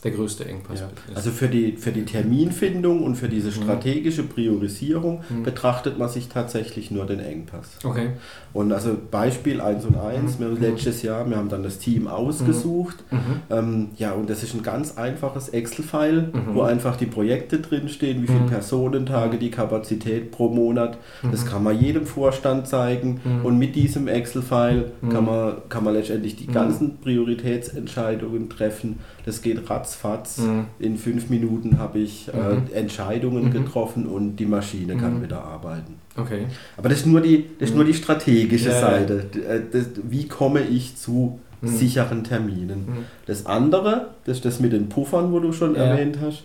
der 0.05 0.11
größte 0.11 0.45
Engpass 0.45 0.81
ja. 0.81 0.85
ist. 0.85 1.17
Also 1.17 1.31
für 1.31 1.47
die, 1.47 1.71
für 1.73 1.91
die 1.91 2.05
Terminfindung 2.05 3.03
und 3.03 3.15
für 3.15 3.27
diese 3.27 3.47
mhm. 3.47 3.63
strategische 3.63 4.21
Priorisierung 4.21 5.23
mhm. 5.27 5.41
betrachtet 5.41 5.97
man 5.97 6.09
sich 6.09 6.29
tatsächlich 6.29 6.91
nur 6.91 7.07
den 7.07 7.19
Engpass. 7.19 7.79
Okay. 7.83 8.11
Und 8.53 8.71
also 8.71 8.95
Beispiel 9.09 9.59
1 9.59 9.83
und 9.85 9.97
1, 9.97 10.37
mhm. 10.37 10.57
letztes 10.61 11.01
Jahr, 11.01 11.27
wir 11.27 11.37
haben 11.37 11.49
dann 11.49 11.63
das 11.63 11.79
Team 11.79 12.07
ausgesucht. 12.07 13.03
Mhm. 13.09 13.17
mhm. 13.17 13.41
Ähm, 13.49 13.87
ja, 13.97 14.11
und 14.11 14.29
das 14.29 14.43
ist 14.43 14.53
ein 14.53 14.61
ganz 14.61 14.95
einfaches 14.95 15.49
Excel-File, 15.49 16.29
mhm. 16.31 16.53
wo 16.53 16.61
einfach 16.61 16.97
die 16.97 17.07
Projekte 17.07 17.59
drinstehen, 17.59 18.21
wie 18.21 18.27
viele 18.27 18.45
Personentage, 18.45 19.37
die 19.37 19.49
Kapazität 19.49 20.29
pro 20.29 20.49
Monat. 20.49 20.99
Das 21.31 21.47
kann 21.47 21.63
man 21.63 21.79
jedem 21.79 22.05
Vorstand 22.05 22.67
zeigen. 22.67 23.21
Und 23.43 23.57
mit 23.57 23.75
diesem 23.75 24.07
Excel-File 24.07 24.91
kann, 25.09 25.25
man, 25.25 25.55
kann 25.69 25.83
man 25.83 25.95
letztendlich 25.95 26.35
die 26.35 26.47
ganzen 26.47 26.99
Prioritätsentscheidungen 26.99 28.49
treffen. 28.49 28.99
Das 29.25 29.41
geht 29.41 29.67
ratzfatz 29.69 29.94
ratzfatz. 29.95 30.39
Mhm. 30.39 30.65
In 30.79 30.97
fünf 30.97 31.29
Minuten 31.29 31.79
habe 31.79 31.99
ich 31.99 32.27
äh, 32.29 32.31
mhm. 32.37 32.67
Entscheidungen 32.73 33.45
mhm. 33.45 33.51
getroffen 33.51 34.05
und 34.07 34.37
die 34.37 34.45
Maschine 34.45 34.97
kann 34.97 35.19
mhm. 35.19 35.23
wieder 35.23 35.43
arbeiten. 35.43 35.95
Okay. 36.17 36.45
Aber 36.77 36.89
das 36.89 36.99
ist 36.99 37.05
nur 37.05 37.21
die, 37.21 37.45
das 37.59 37.69
ist 37.69 37.75
nur 37.75 37.85
die 37.85 37.93
strategische 37.93 38.69
ja, 38.69 38.79
Seite. 38.79 39.25
Äh, 39.47 39.61
das, 39.71 39.87
wie 40.03 40.27
komme 40.27 40.61
ich 40.61 40.95
zu 40.97 41.39
sicheren 41.61 42.23
Terminen? 42.23 43.05
Das 43.25 43.47
andere, 43.47 44.09
das 44.25 44.37
ist 44.37 44.45
das 44.45 44.59
mit 44.59 44.71
den 44.71 44.87
Puffern, 44.87 45.31
wo 45.31 45.39
du 45.39 45.51
schon 45.51 45.75
ja. 45.75 45.85
erwähnt 45.85 46.19
hast, 46.21 46.43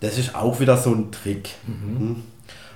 das 0.00 0.18
ist 0.18 0.34
auch 0.34 0.58
wieder 0.58 0.76
so 0.76 0.92
ein 0.92 1.12
Trick. 1.12 1.50
Hm? 1.66 2.16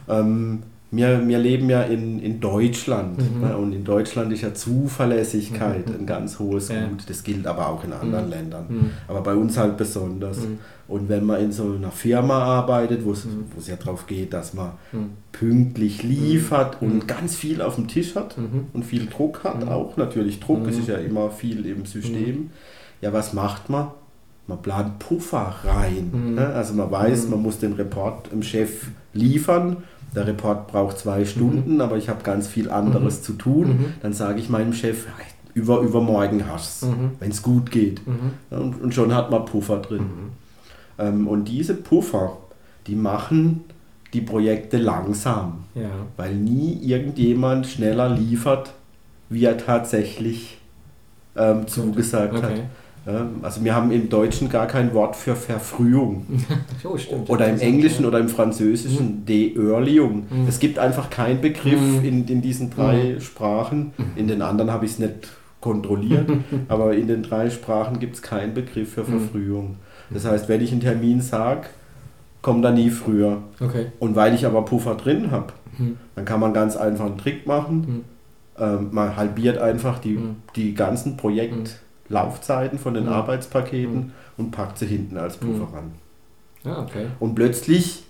Ähm, 0.08 0.62
wir, 0.96 1.26
wir 1.26 1.38
leben 1.38 1.70
ja 1.70 1.82
in, 1.82 2.20
in 2.20 2.40
Deutschland 2.40 3.18
mhm. 3.18 3.40
ne? 3.40 3.56
und 3.56 3.72
in 3.72 3.84
Deutschland 3.84 4.32
ist 4.32 4.42
ja 4.42 4.54
Zuverlässigkeit 4.54 5.88
mhm. 5.88 6.00
ein 6.00 6.06
ganz 6.06 6.38
hohes 6.38 6.68
ja. 6.68 6.86
Gut. 6.86 7.04
Das 7.08 7.22
gilt 7.22 7.46
aber 7.46 7.68
auch 7.68 7.84
in 7.84 7.92
anderen 7.92 8.26
mhm. 8.26 8.30
Ländern. 8.30 8.64
Mhm. 8.68 8.90
Aber 9.08 9.22
bei 9.22 9.34
uns 9.34 9.56
halt 9.56 9.76
besonders. 9.76 10.40
Mhm. 10.40 10.58
Und 10.86 11.08
wenn 11.08 11.24
man 11.24 11.40
in 11.40 11.52
so 11.52 11.72
einer 11.72 11.90
Firma 11.90 12.42
arbeitet, 12.42 13.04
wo 13.04 13.12
es 13.12 13.24
mhm. 13.24 13.44
ja 13.66 13.76
darauf 13.76 14.06
geht, 14.06 14.34
dass 14.34 14.52
man 14.52 14.72
pünktlich 15.32 16.02
liefert 16.02 16.82
und 16.82 17.08
ganz 17.08 17.36
viel 17.36 17.62
auf 17.62 17.76
dem 17.76 17.88
Tisch 17.88 18.14
hat 18.14 18.36
und 18.72 18.84
viel 18.84 19.06
Druck 19.06 19.44
hat, 19.44 19.66
auch 19.66 19.96
natürlich 19.96 20.40
Druck, 20.40 20.68
es 20.68 20.78
ist 20.78 20.88
ja 20.88 20.96
immer 20.96 21.30
viel 21.30 21.64
im 21.64 21.86
System. 21.86 22.50
Ja, 23.00 23.14
was 23.14 23.32
macht 23.32 23.70
man? 23.70 23.88
man 24.46 24.60
plant 24.60 24.98
Puffer 24.98 25.54
rein. 25.64 26.10
Mhm. 26.12 26.34
Ne? 26.34 26.46
Also 26.46 26.74
man 26.74 26.90
weiß, 26.90 27.24
mhm. 27.24 27.30
man 27.30 27.42
muss 27.42 27.58
den 27.58 27.72
Report 27.74 28.28
im 28.32 28.42
Chef 28.42 28.88
liefern 29.12 29.78
der 30.14 30.26
Report 30.26 30.68
braucht 30.68 30.98
zwei 30.98 31.20
mhm. 31.20 31.26
Stunden, 31.26 31.74
mhm. 31.74 31.80
aber 31.80 31.96
ich 31.96 32.08
habe 32.08 32.22
ganz 32.22 32.46
viel 32.46 32.70
anderes 32.70 33.18
mhm. 33.18 33.22
zu 33.22 33.32
tun, 33.34 33.68
mhm. 33.68 33.84
dann 34.02 34.12
sage 34.12 34.40
ich 34.40 34.48
meinem 34.48 34.72
Chef, 34.72 35.06
über, 35.54 35.80
übermorgen 35.80 36.44
hast 36.50 36.84
mhm. 36.84 37.12
wenn 37.20 37.30
es 37.30 37.42
gut 37.42 37.70
geht. 37.70 38.06
Mhm. 38.06 38.32
Und, 38.50 38.82
und, 38.82 38.94
schon 38.94 39.14
hat 39.14 39.30
man 39.30 39.44
Puffer 39.44 39.78
drin. 39.78 40.06
Ähm, 40.98 41.28
und 41.28 41.44
diese 41.44 41.74
Puffer, 41.74 42.38
die 42.86 42.96
machen 42.96 43.64
die 44.12 44.20
Projekte 44.20 44.78
langsam, 44.78 45.64
ja. 45.74 45.90
weil 46.16 46.34
nie 46.34 46.78
irgendjemand 46.82 47.66
schneller 47.66 48.08
liefert, 48.08 48.72
wie 49.28 49.44
er 49.44 49.58
tatsächlich 49.58 50.58
ähm, 51.36 51.66
zugesagt 51.66 52.36
okay. 52.36 52.46
hat. 52.46 52.60
Also 53.42 53.62
wir 53.62 53.74
haben 53.74 53.90
im 53.90 54.08
Deutschen 54.08 54.48
gar 54.48 54.66
kein 54.66 54.94
Wort 54.94 55.14
für 55.14 55.36
Verfrühung. 55.36 56.24
oh, 56.84 56.96
stimmt, 56.96 57.28
oder 57.28 57.48
im 57.48 57.60
Englischen 57.60 58.06
oder 58.06 58.18
im 58.18 58.28
Französischen 58.28 59.20
mhm. 59.20 59.26
De-Earlyung. 59.26 60.26
Mhm. 60.30 60.48
Es 60.48 60.58
gibt 60.58 60.78
einfach 60.78 61.10
keinen 61.10 61.40
Begriff 61.40 61.80
mhm. 61.80 62.04
in, 62.04 62.26
in 62.26 62.40
diesen 62.40 62.70
drei 62.70 63.14
mhm. 63.14 63.20
Sprachen. 63.20 63.92
Mhm. 63.96 64.04
In 64.16 64.28
den 64.28 64.42
anderen 64.42 64.70
habe 64.70 64.86
ich 64.86 64.92
es 64.92 64.98
nicht 64.98 65.28
kontrolliert, 65.60 66.30
aber 66.68 66.94
in 66.94 67.06
den 67.06 67.22
drei 67.22 67.50
Sprachen 67.50 67.98
gibt 67.98 68.16
es 68.16 68.22
keinen 68.22 68.54
Begriff 68.54 68.94
für 68.94 69.02
mhm. 69.02 69.18
Verfrühung. 69.18 69.76
Das 70.10 70.24
heißt, 70.24 70.48
wenn 70.48 70.62
ich 70.62 70.72
einen 70.72 70.80
Termin 70.80 71.20
sage, 71.20 71.66
kommt 72.40 72.64
er 72.64 72.72
nie 72.72 72.90
früher. 72.90 73.42
Okay. 73.60 73.86
Und 73.98 74.16
weil 74.16 74.34
ich 74.34 74.46
aber 74.46 74.64
Puffer 74.64 74.94
drin 74.94 75.30
habe, 75.30 75.52
dann 76.14 76.24
kann 76.24 76.40
man 76.40 76.52
ganz 76.52 76.76
einfach 76.76 77.06
einen 77.06 77.18
Trick 77.18 77.46
machen. 77.46 78.04
Ähm, 78.58 78.88
man 78.92 79.16
halbiert 79.16 79.58
einfach 79.58 79.98
die, 79.98 80.18
die 80.54 80.74
ganzen 80.74 81.16
Projekt 81.16 81.80
Laufzeiten 82.14 82.78
von 82.78 82.94
den 82.94 83.04
mhm. 83.04 83.12
Arbeitspaketen 83.12 83.94
mhm. 83.94 84.12
und 84.38 84.50
packt 84.50 84.78
sie 84.78 84.86
hinten 84.86 85.18
als 85.18 85.36
Puffer 85.36 85.66
mhm. 85.68 85.74
ran. 85.74 85.92
Ja, 86.64 86.78
okay. 86.80 87.06
Und 87.20 87.34
plötzlich, 87.34 88.04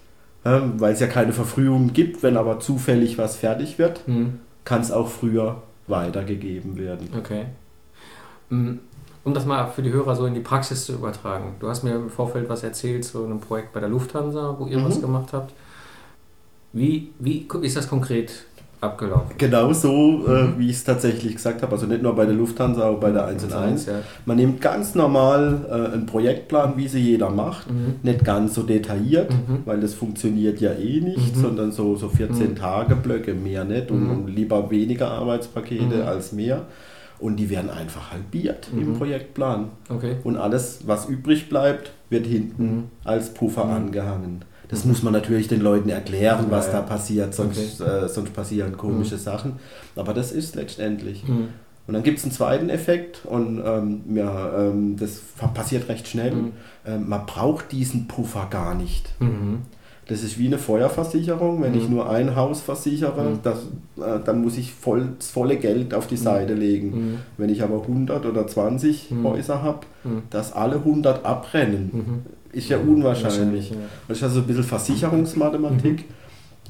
ähm, 0.45 0.75
weil 0.81 0.93
es 0.93 1.01
ja 1.01 1.09
keine 1.09 1.33
Verfrühung 1.33 1.93
gibt, 1.93 2.23
wenn 2.23 2.37
aber 2.37 2.61
zufällig 2.61 3.19
was 3.19 3.37
fertig 3.37 3.79
wird, 3.79 4.07
mhm. 4.07 4.39
kann 4.65 4.81
es 4.81 4.93
auch 4.93 5.09
früher 5.09 5.63
weitergegeben 5.89 6.77
werden. 6.79 7.09
Okay. 7.19 7.47
Mm, 8.51 8.75
um 9.25 9.35
das 9.35 9.45
mal 9.45 9.67
für 9.69 9.83
die 9.83 9.93
Hörer 9.93 10.15
so 10.15 10.27
in 10.27 10.35
die 10.35 10.41
Praxis 10.41 10.85
zu 10.85 10.93
übertragen. 10.93 11.57
Du 11.59 11.69
hast 11.69 11.83
mir 11.83 11.95
im 11.95 12.11
Vorfeld 12.11 12.49
was 12.49 12.63
erzählt 12.63 13.05
zu 13.05 13.25
einem 13.25 13.41
Projekt 13.41 13.73
bei 13.73 13.81
der 13.81 13.89
Lufthansa, 13.89 14.57
wo 14.59 14.67
ihr 14.67 14.83
was 14.85 14.99
mhm. 14.99 15.03
gemacht 15.03 15.33
habt. 15.33 15.53
Wie, 16.73 17.13
wie 17.19 17.47
ist 17.63 17.77
das 17.77 17.89
konkret 17.89 18.45
abgelaufen. 18.85 19.35
Genau 19.39 19.73
so, 19.73 20.25
äh, 20.27 20.45
mhm. 20.45 20.55
wie 20.59 20.71
ich 20.71 20.77
es 20.77 20.85
tatsächlich 20.85 21.35
gesagt 21.35 21.63
habe. 21.63 21.73
Also 21.73 21.87
nicht 21.87 22.03
nur 22.03 22.15
bei 22.15 22.25
der 22.25 22.35
Lufthansa, 22.35 22.89
auch 22.89 23.01
bei 23.01 23.11
der 23.11 23.27
1 23.27 23.45
und 23.45 23.53
1. 23.53 23.87
Ja. 23.87 23.93
Man 24.27 24.37
nimmt 24.37 24.61
ganz 24.61 24.95
normal 24.95 25.67
äh, 25.69 25.95
einen 25.95 26.07
Projektplan, 26.07 26.75
wie 26.77 26.89
sie 26.89 27.01
jeder 27.01 27.31
macht. 27.31 27.71
Mhm. 27.71 27.97
Nicht 28.03 28.25
ganz 28.25 28.55
so 28.55 28.63
detailliert, 28.63 29.33
mhm. 29.33 29.63
weil 29.65 29.81
das 29.81 29.95
funktioniert 29.95 30.61
ja 30.61 30.73
eh 30.73 31.01
nicht, 31.01 31.37
mhm. 31.37 31.41
sondern 31.41 31.73
so, 31.73 31.97
so 31.97 32.09
14 32.09 32.51
mhm. 32.51 32.57
Tage 32.57 32.97
Blöcke, 32.97 33.35
mehr 33.35 33.65
nicht 33.65 33.91
und, 33.91 34.09
und 34.09 34.29
lieber 34.29 34.71
weniger 34.71 35.11
Arbeitspakete 35.11 36.07
als 36.07 36.33
mehr. 36.33 36.63
Und 37.19 37.37
die 37.37 37.49
werden 37.49 37.71
einfach 37.71 38.11
halbiert 38.13 38.69
im 38.77 38.95
Projektplan. 38.95 39.69
Okay. 39.89 40.17
Und 40.25 40.37
alles, 40.37 40.81
was 40.87 41.07
übrig 41.07 41.49
bleibt, 41.49 41.93
wird 42.11 42.27
hinten 42.27 42.91
als 43.05 43.33
Puffer 43.33 43.65
angehangen. 43.65 44.45
Das 44.69 44.85
muss 44.85 45.03
man 45.03 45.13
natürlich 45.13 45.49
den 45.49 45.61
Leuten 45.61 45.89
erklären, 45.89 46.47
was 46.51 46.67
ja, 46.67 46.73
ja. 46.73 46.81
da 46.81 46.87
passiert, 46.87 47.35
sonst, 47.35 47.81
okay. 47.81 48.05
äh, 48.05 48.09
sonst 48.09 48.33
passieren 48.33 48.77
komische 48.77 49.17
mhm. 49.17 49.21
Sachen. 49.21 49.53
Aber 49.97 50.15
das 50.15 50.33
ist 50.33 50.55
letztendlich. 50.55 51.27
Mhm. 51.27 51.49
Und 51.87 51.93
dann 51.95 52.03
gibt 52.03 52.19
es 52.19 52.25
einen 52.25 52.33
zweiten 52.33 52.71
Effekt 52.71 53.27
und 53.27 53.63
ähm, 53.65 54.01
ja, 54.15 54.69
ähm, 54.69 54.97
das 54.99 55.21
passiert 55.53 55.89
recht 55.89 56.09
schnell. 56.09 56.33
Mhm. 56.33 56.53
Ähm, 56.87 57.09
man 57.09 57.27
braucht 57.27 57.73
diesen 57.73 58.09
Puffer 58.09 58.47
gar 58.51 58.75
nicht. 58.75 59.11
Mhm. 59.21 59.59
Das 60.09 60.23
ist 60.23 60.39
wie 60.39 60.47
eine 60.47 60.59
Feuerversicherung. 60.59 61.63
Wenn 61.63 61.75
ich 61.75 61.89
mhm. 61.89 61.97
nur 61.97 62.11
ein 62.11 62.37
Haus 62.37 62.63
versichere, 62.63 63.23
mhm. 63.23 63.39
das, 63.43 63.59
äh, 63.99 64.19
dann 64.25 64.41
muss 64.41 64.57
ich 64.57 64.73
voll, 64.73 65.11
das 65.19 65.31
volle 65.31 65.57
Geld 65.57 65.93
auf 65.93 66.07
die 66.07 66.17
Seite 66.17 66.55
legen. 66.55 67.19
Wenn 67.37 67.51
ich 67.51 67.63
aber 67.63 67.83
100 67.83 68.25
oder 68.25 68.47
20 68.47 69.11
Häuser 69.23 69.63
habe, 69.63 69.81
dass 70.31 70.53
alle 70.53 70.77
100 70.77 71.25
abrennen 71.25 72.25
ist 72.55 72.69
ja 72.69 72.79
unwahrscheinlich. 72.79 73.71
Ja. 73.71 73.77
Das 74.09 74.19
ist 74.19 74.25
also 74.25 74.41
ein 74.41 74.47
bisschen 74.47 74.65
Versicherungsmathematik. 74.65 76.09
Mhm. 76.09 76.15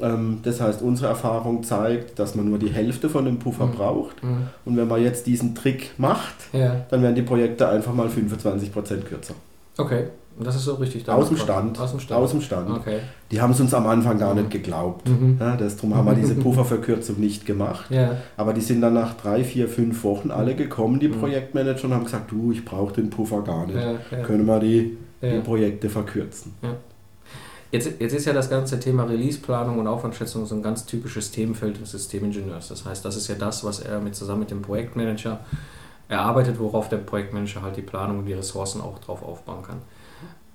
Ähm, 0.00 0.38
das 0.42 0.60
heißt, 0.60 0.82
unsere 0.82 1.08
Erfahrung 1.08 1.62
zeigt, 1.62 2.18
dass 2.18 2.34
man 2.34 2.48
nur 2.48 2.58
die 2.58 2.70
Hälfte 2.70 3.08
von 3.08 3.24
dem 3.24 3.38
Puffer 3.38 3.66
mhm. 3.66 3.72
braucht. 3.72 4.22
Mhm. 4.22 4.48
Und 4.64 4.76
wenn 4.76 4.88
man 4.88 5.02
jetzt 5.02 5.26
diesen 5.26 5.54
Trick 5.54 5.92
macht, 5.98 6.34
ja. 6.52 6.84
dann 6.90 7.02
werden 7.02 7.14
die 7.14 7.22
Projekte 7.22 7.68
einfach 7.68 7.94
mal 7.94 8.08
25% 8.08 9.02
kürzer. 9.02 9.34
Okay, 9.76 10.06
das 10.38 10.56
ist 10.56 10.64
so 10.64 10.74
richtig. 10.74 11.08
Aus 11.08 11.28
dem 11.28 11.36
Stand. 11.36 11.78
Aus 11.78 11.92
dem 11.92 12.00
Stand. 12.00 12.20
Aus 12.20 12.30
dem 12.30 12.40
Stand. 12.40 12.70
Okay. 12.70 12.98
Die 13.30 13.40
haben 13.40 13.52
es 13.52 13.60
uns 13.60 13.72
am 13.72 13.86
Anfang 13.86 14.18
gar 14.18 14.34
nicht 14.34 14.50
geglaubt. 14.50 15.08
Mhm. 15.08 15.36
Ja, 15.38 15.56
das, 15.56 15.76
darum 15.76 15.94
haben 15.94 16.06
wir 16.06 16.14
diese 16.14 16.34
Pufferverkürzung 16.42 17.20
nicht 17.20 17.46
gemacht. 17.46 17.90
Ja. 17.90 18.16
Aber 18.36 18.52
die 18.52 18.60
sind 18.60 18.80
dann 18.80 18.94
nach 18.94 19.14
drei, 19.14 19.44
vier, 19.44 19.68
fünf 19.68 20.02
Wochen 20.02 20.30
alle 20.30 20.56
gekommen, 20.56 20.98
die 20.98 21.08
mhm. 21.08 21.20
Projektmanager, 21.20 21.84
und 21.84 21.94
haben 21.94 22.04
gesagt, 22.04 22.32
du, 22.32 22.50
ich 22.52 22.64
brauche 22.64 22.94
den 22.94 23.10
Puffer 23.10 23.42
gar 23.42 23.66
nicht. 23.66 23.78
Können 24.24 24.46
wir 24.46 24.58
die 24.58 24.96
ja. 25.25 25.33
die 25.35 25.40
Projekte 25.40 25.88
verkürzen. 25.88 26.54
Ja. 26.62 26.76
Jetzt, 27.71 27.90
jetzt 27.99 28.12
ist 28.12 28.25
ja 28.25 28.33
das 28.33 28.49
ganze 28.49 28.78
Thema 28.78 29.02
Releaseplanung 29.02 29.81
und 29.81 29.88
Aufwandschätzung 29.88 30.47
so 30.47 30.54
ein 30.54 30.62
ganz 30.62 30.87
typisches 30.87 31.33
Themenfeld 31.33 31.81
des 31.81 31.90
Systemingenieurs. 31.90 32.69
Das 32.69 32.85
heißt, 32.85 33.04
das 33.04 33.16
ist 33.16 33.26
ja 33.26 33.35
das, 33.35 33.64
was 33.64 33.81
er 33.81 34.00
mit, 34.00 34.14
zusammen 34.14 34.40
mit 34.40 34.50
dem 34.52 34.62
Projektmanager 34.62 35.40
erarbeitet, 36.09 36.61
worauf 36.61 36.88
der 36.88 36.99
Projektmanager 36.99 37.62
halt 37.62 37.76
die 37.76 37.83
Planung 37.83 38.21
und 38.21 38.26
die 38.26 38.35
Ressourcen 38.35 38.81
auch 38.81 39.00
drauf 39.00 39.23
aufbauen 39.25 39.64
kann. 39.64 39.78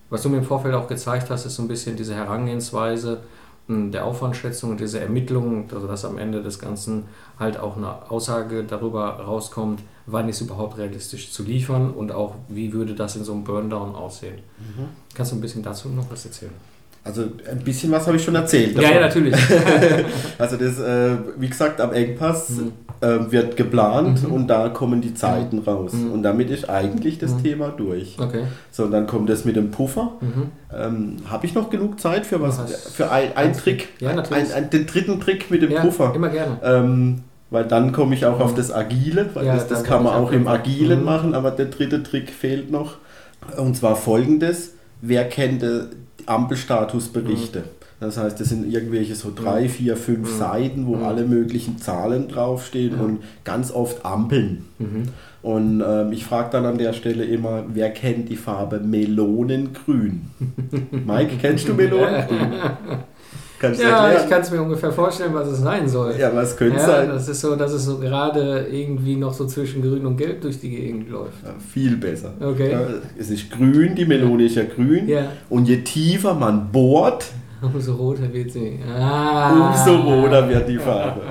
Was 0.10 0.24
du 0.24 0.30
mir 0.30 0.38
im 0.38 0.44
Vorfeld 0.44 0.74
auch 0.74 0.88
gezeigt 0.88 1.30
hast, 1.30 1.46
ist 1.46 1.56
so 1.56 1.62
ein 1.62 1.68
bisschen 1.68 1.98
diese 1.98 2.16
Herangehensweise, 2.16 3.22
der 3.68 4.06
Aufwandschätzung 4.06 4.72
und 4.72 4.80
diese 4.80 5.00
Ermittlungen, 5.00 5.70
also 5.72 5.86
dass 5.86 6.04
am 6.04 6.18
Ende 6.18 6.42
des 6.42 6.58
Ganzen 6.58 7.04
halt 7.38 7.60
auch 7.60 7.78
eine 7.78 8.10
Aussage 8.10 8.64
darüber 8.64 9.20
rauskommt, 9.20 9.84
wann 10.12 10.30
ist 10.30 10.42
überhaupt 10.42 10.78
realistisch 10.78 11.32
zu 11.32 11.44
liefern 11.44 11.92
und 11.92 12.12
auch 12.12 12.36
wie 12.48 12.74
würde 12.74 12.94
das 12.94 13.16
in 13.16 13.24
so 13.24 13.34
einem 13.34 13.44
Burndown 13.44 13.96
aussehen. 13.96 14.40
Mhm. 14.60 14.86
Kannst 15.14 15.32
du 15.32 15.36
ein 15.36 15.42
bisschen 15.42 15.64
dazu 15.64 15.90
noch 15.90 16.10
was 16.12 16.26
erzählen? 16.26 16.54
Also 17.02 17.24
ein 17.50 17.60
bisschen 17.60 17.92
was 17.92 18.06
habe 18.08 18.18
ich 18.18 18.24
schon 18.24 18.36
erzählt. 18.36 18.76
Ja, 18.76 18.92
ja, 18.92 19.00
natürlich. 19.00 19.34
also 20.38 20.58
das, 20.58 20.80
äh, 20.80 21.18
wie 21.38 21.48
gesagt, 21.48 21.80
am 21.80 21.94
Engpass 21.94 22.50
mhm. 22.50 22.74
äh, 23.00 23.32
wird 23.32 23.56
geplant 23.56 24.28
mhm. 24.28 24.34
und 24.34 24.48
da 24.48 24.68
kommen 24.70 25.00
die 25.00 25.14
Zeiten 25.14 25.58
mhm. 25.58 25.64
raus. 25.64 25.94
Mhm. 25.94 26.12
Und 26.12 26.24
damit 26.24 26.50
ist 26.50 26.70
eigentlich 26.70 27.18
das 27.18 27.36
mhm. 27.36 27.44
Thema 27.44 27.70
durch. 27.70 28.18
Okay. 28.20 28.44
So, 28.70 28.84
und 28.84 28.92
dann 28.92 29.08
kommt 29.08 29.30
das 29.30 29.46
mit 29.46 29.56
dem 29.56 29.72
Puffer. 29.72 30.12
Mhm. 30.20 30.52
Ähm, 30.78 31.16
habe 31.26 31.46
ich 31.46 31.56
noch 31.56 31.70
genug 31.70 32.00
Zeit 32.02 32.26
für 32.26 32.42
was? 32.42 32.60
für 32.94 33.10
ein, 33.10 33.36
ein 33.36 33.54
Trick? 33.54 33.88
Ja, 34.00 34.14
natürlich. 34.14 34.54
Ein, 34.54 34.66
ein, 34.66 34.70
den 34.70 34.86
dritten 34.86 35.22
Trick 35.22 35.50
mit 35.50 35.62
dem 35.62 35.72
ja, 35.72 35.82
Puffer. 35.82 36.14
Immer 36.14 36.30
gerne. 36.30 36.60
Ähm, 36.62 37.24
weil 37.50 37.66
dann 37.66 37.92
komme 37.92 38.16
ich 38.16 38.26
auch 38.26 38.40
auf 38.40 38.54
das 38.54 38.72
Agile, 38.72 39.30
weil 39.34 39.46
ja, 39.46 39.56
das, 39.56 39.68
das 39.68 39.84
kann 39.84 40.04
man 40.04 40.14
auch 40.14 40.32
im 40.32 40.48
Agilen 40.48 41.04
machen, 41.04 41.34
aber 41.34 41.52
der 41.52 41.66
dritte 41.66 42.04
Trick 42.04 42.30
fehlt 42.30 42.72
noch. 42.72 42.98
Und 43.58 43.76
zwar 43.76 43.96
folgendes: 43.96 44.74
Wer 45.02 45.28
kennt 45.28 45.64
äh, 45.64 45.82
Ampelstatusberichte. 46.26 47.60
Mhm. 47.60 47.80
Das 48.00 48.18
heißt, 48.18 48.40
das 48.40 48.48
sind 48.48 48.72
irgendwelche 48.72 49.16
so 49.16 49.32
drei, 49.36 49.64
mhm. 49.64 49.70
vier, 49.70 49.98
fünf 49.98 50.34
mhm. 50.34 50.38
Seiten, 50.38 50.88
wo 50.88 50.96
mhm. 50.96 51.04
alle 51.04 51.26
möglichen 51.26 51.78
Zahlen 51.80 52.30
draufstehen 52.30 53.00
und 53.00 53.20
ganz 53.44 53.72
oft 53.72 54.06
Ampeln. 54.06 54.66
Mhm. 54.78 55.04
Und 55.42 55.84
ähm, 55.86 56.12
ich 56.14 56.26
frage 56.26 56.50
dann 56.52 56.66
an 56.66 56.78
der 56.78 56.94
Stelle 56.94 57.26
immer, 57.26 57.64
wer 57.74 57.92
kennt 57.92 58.30
die 58.30 58.36
Farbe 58.36 58.80
Melonengrün? 58.80 60.30
Mike, 60.92 61.38
kennst 61.42 61.68
du 61.68 61.74
Melonengrün? 61.74 62.54
Kannst 63.60 63.82
ja, 63.82 64.06
erklären? 64.06 64.24
ich 64.24 64.30
kann 64.30 64.42
es 64.42 64.52
mir 64.52 64.62
ungefähr 64.62 64.92
vorstellen, 64.92 65.34
was 65.34 65.48
es 65.48 65.60
sein 65.60 65.88
soll. 65.88 66.16
Ja, 66.18 66.34
was 66.34 66.56
könnte 66.56 66.78
ja, 66.78 66.86
sein? 66.86 67.10
Das 67.10 67.28
ist 67.28 67.42
so, 67.42 67.56
dass 67.56 67.74
es 67.74 67.84
so 67.84 67.98
gerade 67.98 68.68
irgendwie 68.72 69.18
noch 69.18 69.34
so 69.34 69.46
zwischen 69.46 69.82
Grün 69.82 70.06
und 70.06 70.16
Gelb 70.16 70.42
durch 70.42 70.60
die 70.60 70.70
Gegend 70.70 71.10
läuft. 71.10 71.44
Ja, 71.44 71.54
viel 71.74 71.98
besser. 71.98 72.34
Okay. 72.40 72.72
Ja, 72.72 72.82
es 73.18 73.30
ist 73.30 73.52
grün, 73.52 73.96
die 73.96 74.06
Melone 74.06 74.46
ist 74.46 74.56
ja 74.56 74.64
grün. 74.64 75.08
Ja. 75.10 75.32
Und 75.50 75.68
je 75.68 75.82
tiefer 75.82 76.34
man 76.34 76.72
bohrt, 76.72 77.26
Umso 77.74 77.94
roter 77.96 78.32
wird 78.34 78.52
sie. 78.52 78.80
Ah. 78.88 79.52
Umso 79.52 79.96
roter 79.96 80.48
wird 80.48 80.70
die 80.70 80.78
Farbe. 80.78 81.22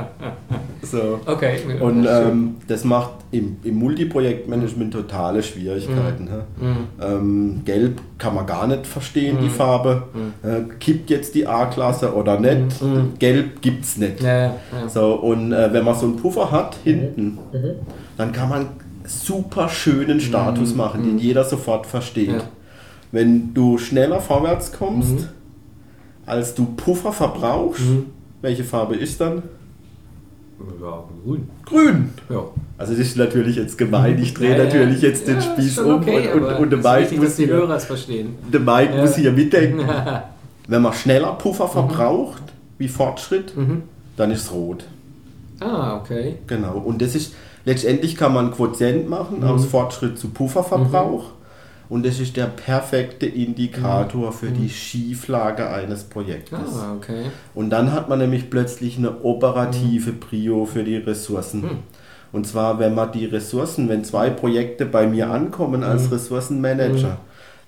So. 0.83 1.21
Okay. 1.27 1.59
Und 1.81 2.07
ähm, 2.07 2.57
das 2.67 2.85
macht 2.85 3.11
im, 3.31 3.57
im 3.63 3.79
Multiprojektmanagement 3.79 4.93
totale 4.93 5.43
Schwierigkeiten. 5.43 6.29
Mhm. 6.59 6.67
Mhm. 6.67 6.77
Ähm, 7.01 7.61
Gelb 7.65 8.01
kann 8.17 8.35
man 8.35 8.47
gar 8.47 8.67
nicht 8.67 8.87
verstehen, 8.87 9.37
mhm. 9.37 9.41
die 9.41 9.49
Farbe. 9.51 10.05
Mhm. 10.15 10.49
Äh, 10.49 10.75
kippt 10.79 11.11
jetzt 11.11 11.35
die 11.35 11.47
A-Klasse 11.47 12.15
oder 12.15 12.39
nicht? 12.41 12.81
Mhm. 12.81 12.89
Mhm. 12.89 13.13
Gelb 13.19 13.61
gibt 13.61 13.85
es 13.85 13.97
nicht. 13.97 14.23
Ja, 14.23 14.39
ja. 14.39 14.55
So, 14.89 15.15
und 15.15 15.53
äh, 15.53 15.73
wenn 15.73 15.85
man 15.85 15.95
so 15.95 16.07
einen 16.07 16.17
Puffer 16.17 16.51
hat 16.51 16.77
hinten, 16.85 17.39
dann 18.17 18.33
kann 18.33 18.49
man 18.49 18.67
super 19.05 19.69
schönen 19.69 20.21
Status 20.21 20.75
machen, 20.75 21.03
den 21.03 21.19
jeder 21.19 21.45
sofort 21.45 21.87
versteht. 21.87 22.33
Ja. 22.33 22.43
Wenn 23.11 23.55
du 23.55 23.79
schneller 23.79 24.21
vorwärts 24.21 24.73
kommst, 24.73 25.29
als 26.29 26.55
du 26.55 26.65
Puffer 26.65 27.13
verbrauchst, 27.13 27.81
mhm. 27.81 28.07
welche 28.43 28.65
Farbe 28.65 28.97
ist 28.97 29.21
dann? 29.21 29.43
Ja, 30.81 31.05
grün. 31.25 31.49
Grün! 31.65 32.11
Ja. 32.29 32.45
Also 32.77 32.93
das 32.93 33.01
ist 33.01 33.17
natürlich 33.17 33.57
jetzt 33.57 33.79
gemein, 33.79 34.19
ich 34.21 34.35
drehe 34.35 34.57
ja, 34.57 34.65
natürlich 34.65 35.03
ja. 35.03 35.09
jetzt 35.09 35.27
den 35.27 35.41
Spieß 35.41 35.79
um 35.79 35.97
okay, 35.97 36.33
und, 36.33 36.43
und, 36.43 36.55
und 36.57 36.71
der 36.71 36.79
Mike 36.79 37.17
muss 37.17 37.37
die 37.37 37.47
Hörer 37.47 37.77
es 37.77 37.85
verstehen. 37.85 38.37
Der 38.53 38.61
Mike 38.61 38.97
muss 38.97 39.17
hier 39.17 39.33
mitdenken. 39.33 39.89
Wenn 40.69 40.83
man 40.83 40.93
schneller 40.93 41.33
Puffer 41.35 41.67
mhm. 41.67 41.71
verbraucht, 41.71 42.43
wie 42.79 42.89
Fortschritt, 42.89 43.57
mhm. 43.57 43.83
dann 44.17 44.31
ist 44.31 44.43
es 44.43 44.53
rot. 44.53 44.85
Ah, 45.61 45.97
okay. 45.97 46.37
Genau. 46.47 46.79
Und 46.79 47.03
das 47.03 47.15
ist, 47.15 47.35
letztendlich 47.65 48.17
kann 48.17 48.35
man 48.35 48.47
einen 48.47 48.55
Quotient 48.55 49.09
machen 49.09 49.43
aus 49.45 49.63
mhm. 49.63 49.69
Fortschritt 49.69 50.19
zu 50.19 50.29
Pufferverbrauch. 50.29 51.33
Mhm. 51.89 51.95
Und 51.95 52.07
das 52.07 52.21
ist 52.21 52.37
der 52.37 52.47
perfekte 52.47 53.27
Indikator 53.27 54.33
für 54.33 54.51
die 54.51 54.63
mhm. 54.63 54.71
Schieflage 54.71 55.69
eines 55.69 56.05
Projektes. 56.05 56.77
Ah, 56.77 56.95
okay. 56.97 57.27
Und 57.55 57.71
dann 57.71 57.93
hat 57.93 58.09
man 58.09 58.19
nämlich 58.19 58.51
plötzlich 58.51 58.99
eine 58.99 59.25
operative 59.25 60.13
mhm. 60.13 60.21
Prio 60.21 60.65
für 60.67 60.85
die 60.85 60.97
Ressourcen. 60.97 61.63
Hm. 61.63 61.79
Und 62.31 62.47
zwar, 62.47 62.79
wenn 62.79 62.95
man 62.95 63.11
die 63.13 63.25
Ressourcen, 63.25 63.89
wenn 63.89 64.05
zwei 64.05 64.29
Projekte 64.29 64.85
bei 64.85 65.07
mir 65.07 65.31
ankommen 65.31 65.83
als 65.83 66.05
hm. 66.05 66.13
Ressourcenmanager 66.13 67.19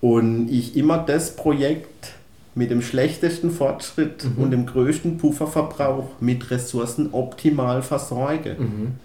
hm. 0.00 0.10
und 0.10 0.48
ich 0.50 0.76
immer 0.76 0.98
das 0.98 1.34
Projekt 1.34 2.12
mit 2.54 2.70
dem 2.70 2.82
schlechtesten 2.82 3.50
Fortschritt 3.50 4.24
mhm. 4.24 4.42
und 4.42 4.50
dem 4.50 4.66
größten 4.66 5.18
Pufferverbrauch 5.18 6.08
mit 6.20 6.50
Ressourcen 6.50 7.10
optimal 7.12 7.80
versorge, 7.82 8.56
mhm. 8.58 8.96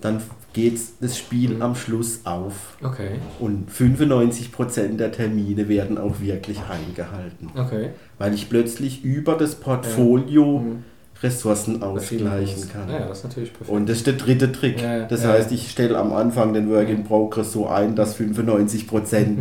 dann 0.00 0.22
geht 0.56 0.80
das 1.00 1.18
Spiel 1.18 1.56
mhm. 1.56 1.62
am 1.62 1.74
Schluss 1.74 2.22
auf. 2.24 2.78
Okay. 2.82 3.10
Und 3.38 3.70
95% 3.70 4.96
der 4.96 5.12
Termine 5.12 5.68
werden 5.68 5.98
auch 5.98 6.18
wirklich 6.20 6.58
eingehalten. 6.58 7.50
Okay. 7.54 7.90
Weil 8.16 8.32
ich 8.32 8.48
plötzlich 8.48 9.04
über 9.04 9.34
das 9.34 9.56
Portfolio 9.56 10.54
ja. 10.54 10.60
mhm. 10.60 10.84
Ressourcen 11.22 11.82
ausgleichen 11.82 12.70
kann. 12.70 12.88
Ja, 12.88 13.06
das 13.06 13.18
ist 13.18 13.24
natürlich 13.24 13.52
perfekt. 13.52 13.70
Und 13.70 13.86
das 13.86 13.98
ist 13.98 14.06
der 14.06 14.14
dritte 14.14 14.50
Trick. 14.50 14.80
Ja, 14.80 15.04
das 15.04 15.24
ja, 15.24 15.30
heißt, 15.30 15.52
ich 15.52 15.70
stelle 15.70 15.98
am 15.98 16.14
Anfang 16.14 16.54
den 16.54 16.70
Work 16.70 16.88
in 16.88 17.04
Progress 17.04 17.52
so 17.52 17.68
ein, 17.68 17.94
dass 17.94 18.18
95% 18.18 19.26
mhm. 19.26 19.38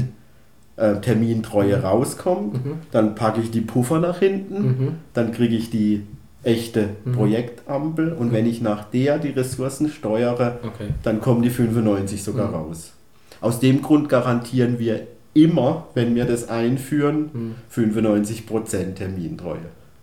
äh, 0.75 0.99
Termintreue 0.99 1.77
mhm. 1.77 1.85
rauskommt. 1.85 2.65
Mhm. 2.65 2.73
Dann 2.91 3.15
packe 3.15 3.39
ich 3.39 3.51
die 3.51 3.61
Puffer 3.61 3.99
nach 3.99 4.19
hinten. 4.19 4.63
Mhm. 4.63 4.95
Dann 5.13 5.31
kriege 5.31 5.55
ich 5.55 5.69
die 5.69 6.03
echte 6.45 6.89
mhm. 7.03 7.13
Projektampel 7.13 8.13
und 8.13 8.27
mhm. 8.27 8.31
wenn 8.31 8.45
ich 8.45 8.61
nach 8.61 8.85
der 8.85 9.17
die 9.17 9.29
Ressourcen 9.29 9.89
steuere, 9.89 10.59
okay. 10.63 10.89
dann 11.03 11.19
kommen 11.19 11.41
die 11.41 11.49
95 11.49 12.23
sogar 12.23 12.49
mhm. 12.49 12.55
raus. 12.55 12.93
Aus 13.41 13.59
dem 13.59 13.81
Grund 13.81 14.07
garantieren 14.09 14.79
wir 14.79 15.07
immer, 15.33 15.87
wenn 15.93 16.15
wir 16.15 16.25
das 16.25 16.47
einführen, 16.47 17.55
95% 17.73 18.85
mhm. 18.85 18.95
Termintreue. 18.95 19.57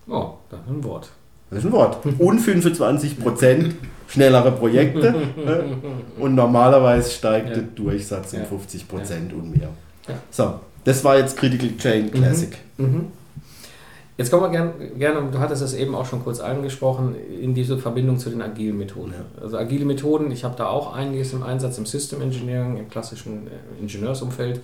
Oh, 0.09 0.33
dann 0.51 0.61
ein 0.69 0.85
Wort. 0.85 1.11
das 1.49 1.61
ist 1.61 1.67
ein 1.67 1.73
Wort, 1.73 2.05
und 2.05 2.41
25% 2.41 3.73
schnellere 4.09 4.53
Projekte 4.53 5.15
äh, 5.37 6.21
und 6.21 6.35
normalerweise 6.35 7.11
steigt 7.11 7.49
ja. 7.49 7.55
der 7.55 7.63
Durchsatz 7.63 8.35
um 8.35 8.41
ja. 8.41 8.47
50% 8.47 9.33
und 9.33 9.57
mehr. 9.57 9.69
So, 10.31 10.61
das 10.85 11.03
war 11.05 11.17
jetzt 11.17 11.37
Critical 11.37 11.71
Chain 11.79 12.11
Classic. 12.11 12.51
Jetzt 14.23 14.31
kommen 14.31 14.45
wir 14.45 14.51
gerne, 14.51 14.73
gern, 14.97 15.33
du 15.33 15.41
hattest 15.41 15.63
es 15.63 15.75
eben 15.75 15.97
auch 15.97 16.07
schon 16.07 16.23
kurz 16.23 16.39
angesprochen, 16.39 17.17
in 17.41 17.55
diese 17.55 17.77
Verbindung 17.77 18.19
zu 18.19 18.31
den 18.31 18.41
agilen 18.41 18.79
Methoden. 18.79 19.13
Ja. 19.13 19.43
Also 19.43 19.59
agile 19.59 19.85
Methoden, 19.85 20.31
ich 20.31 20.45
habe 20.45 20.55
da 20.57 20.69
auch 20.69 20.95
einiges 20.95 21.33
im 21.33 21.43
Einsatz 21.43 21.77
im 21.77 21.87
System 21.87 22.23
Engineering, 22.23 22.77
im 22.77 22.89
klassischen 22.89 23.49
äh, 23.49 23.81
Ingenieursumfeld, 23.81 24.61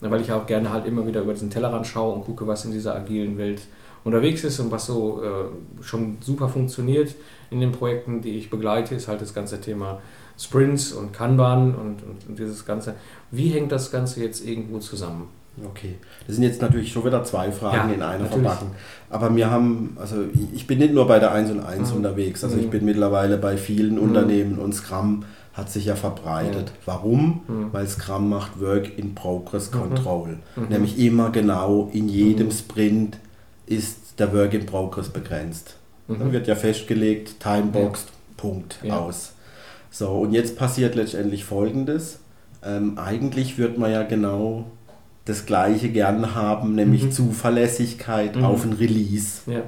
weil 0.00 0.20
ich 0.20 0.32
auch 0.32 0.44
gerne 0.46 0.72
halt 0.72 0.86
immer 0.86 1.06
wieder 1.06 1.20
über 1.20 1.34
diesen 1.34 1.50
Tellerrand 1.50 1.86
schaue 1.86 2.16
und 2.16 2.24
gucke, 2.24 2.48
was 2.48 2.64
in 2.64 2.72
dieser 2.72 2.96
agilen 2.96 3.38
Welt 3.38 3.62
unterwegs 4.02 4.42
ist 4.42 4.58
und 4.58 4.72
was 4.72 4.86
so 4.86 5.22
äh, 5.22 5.84
schon 5.84 6.18
super 6.20 6.48
funktioniert 6.48 7.14
in 7.52 7.60
den 7.60 7.70
Projekten, 7.70 8.22
die 8.22 8.36
ich 8.36 8.50
begleite, 8.50 8.96
ist 8.96 9.06
halt 9.06 9.20
das 9.20 9.32
ganze 9.32 9.60
Thema 9.60 10.00
Sprints 10.36 10.90
und 10.90 11.12
Kanban 11.12 11.76
und, 11.76 12.02
und, 12.02 12.28
und 12.28 12.38
dieses 12.40 12.66
Ganze. 12.66 12.96
Wie 13.30 13.50
hängt 13.50 13.70
das 13.70 13.92
Ganze 13.92 14.24
jetzt 14.24 14.44
irgendwo 14.44 14.80
zusammen? 14.80 15.28
Okay, 15.64 15.94
das 16.26 16.36
sind 16.36 16.44
jetzt 16.44 16.60
natürlich 16.60 16.92
schon 16.92 17.04
wieder 17.04 17.24
zwei 17.24 17.50
Fragen 17.50 17.88
ja, 17.88 17.94
in 17.94 18.02
einer 18.02 18.24
natürlich. 18.24 18.42
verbacken. 18.42 18.72
Aber 19.08 19.34
wir 19.34 19.50
haben, 19.50 19.96
also 19.98 20.16
ich 20.52 20.66
bin 20.66 20.78
nicht 20.78 20.92
nur 20.92 21.06
bei 21.06 21.18
der 21.18 21.32
1 21.32 21.50
und 21.50 21.60
1 21.60 21.90
mhm. 21.90 21.96
unterwegs, 21.96 22.44
also 22.44 22.58
ich 22.58 22.66
mhm. 22.66 22.70
bin 22.70 22.84
mittlerweile 22.84 23.38
bei 23.38 23.56
vielen 23.56 23.94
mhm. 23.94 24.02
Unternehmen 24.02 24.58
und 24.58 24.74
Scrum 24.74 25.24
hat 25.54 25.70
sich 25.70 25.86
ja 25.86 25.96
verbreitet. 25.96 26.66
Mhm. 26.66 26.82
Warum? 26.84 27.40
Mhm. 27.48 27.72
Weil 27.72 27.86
Scrum 27.88 28.28
macht 28.28 28.60
Work 28.60 28.98
in 28.98 29.14
Progress 29.14 29.72
mhm. 29.72 29.78
Control. 29.78 30.38
Nämlich 30.68 30.98
immer 30.98 31.30
genau 31.30 31.88
in 31.92 32.08
jedem 32.08 32.50
Sprint 32.50 33.18
ist 33.64 34.18
der 34.18 34.34
Work 34.34 34.52
in 34.52 34.66
Progress 34.66 35.08
begrenzt. 35.08 35.76
Dann 36.08 36.30
wird 36.30 36.46
ja 36.46 36.54
festgelegt, 36.54 37.40
timeboxed. 37.40 38.08
Punkt, 38.36 38.78
ja. 38.82 38.98
aus. 38.98 39.32
So, 39.90 40.10
und 40.10 40.32
jetzt 40.32 40.56
passiert 40.56 40.94
letztendlich 40.94 41.44
folgendes. 41.44 42.20
Ähm, 42.62 42.98
eigentlich 42.98 43.58
wird 43.58 43.78
man 43.78 43.90
ja 43.90 44.02
genau 44.02 44.66
das 45.26 45.44
Gleiche 45.44 45.90
gern 45.90 46.34
haben, 46.34 46.74
nämlich 46.74 47.04
mhm. 47.04 47.10
Zuverlässigkeit 47.12 48.36
mhm. 48.36 48.44
auf 48.44 48.64
ein 48.64 48.72
Release. 48.72 49.40
Ja. 49.46 49.62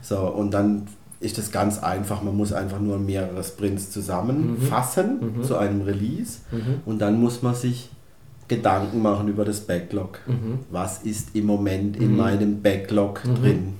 So, 0.00 0.18
und 0.20 0.52
dann 0.52 0.86
ist 1.18 1.36
das 1.36 1.52
ganz 1.52 1.82
einfach. 1.82 2.22
Man 2.22 2.36
muss 2.36 2.52
einfach 2.52 2.80
nur 2.80 2.98
mehrere 2.98 3.44
Sprints 3.44 3.90
zusammenfassen 3.90 5.20
mhm. 5.20 5.38
mhm. 5.38 5.44
zu 5.44 5.58
einem 5.58 5.82
Release 5.82 6.38
mhm. 6.50 6.80
und 6.86 7.00
dann 7.00 7.20
muss 7.20 7.42
man 7.42 7.54
sich 7.54 7.90
Gedanken 8.48 9.02
machen 9.02 9.28
über 9.28 9.44
das 9.44 9.60
Backlog. 9.60 10.20
Mhm. 10.26 10.60
Was 10.70 11.02
ist 11.02 11.36
im 11.36 11.46
Moment 11.46 11.96
in 11.96 12.16
meinem 12.16 12.62
Backlog 12.62 13.22
drin? 13.22 13.74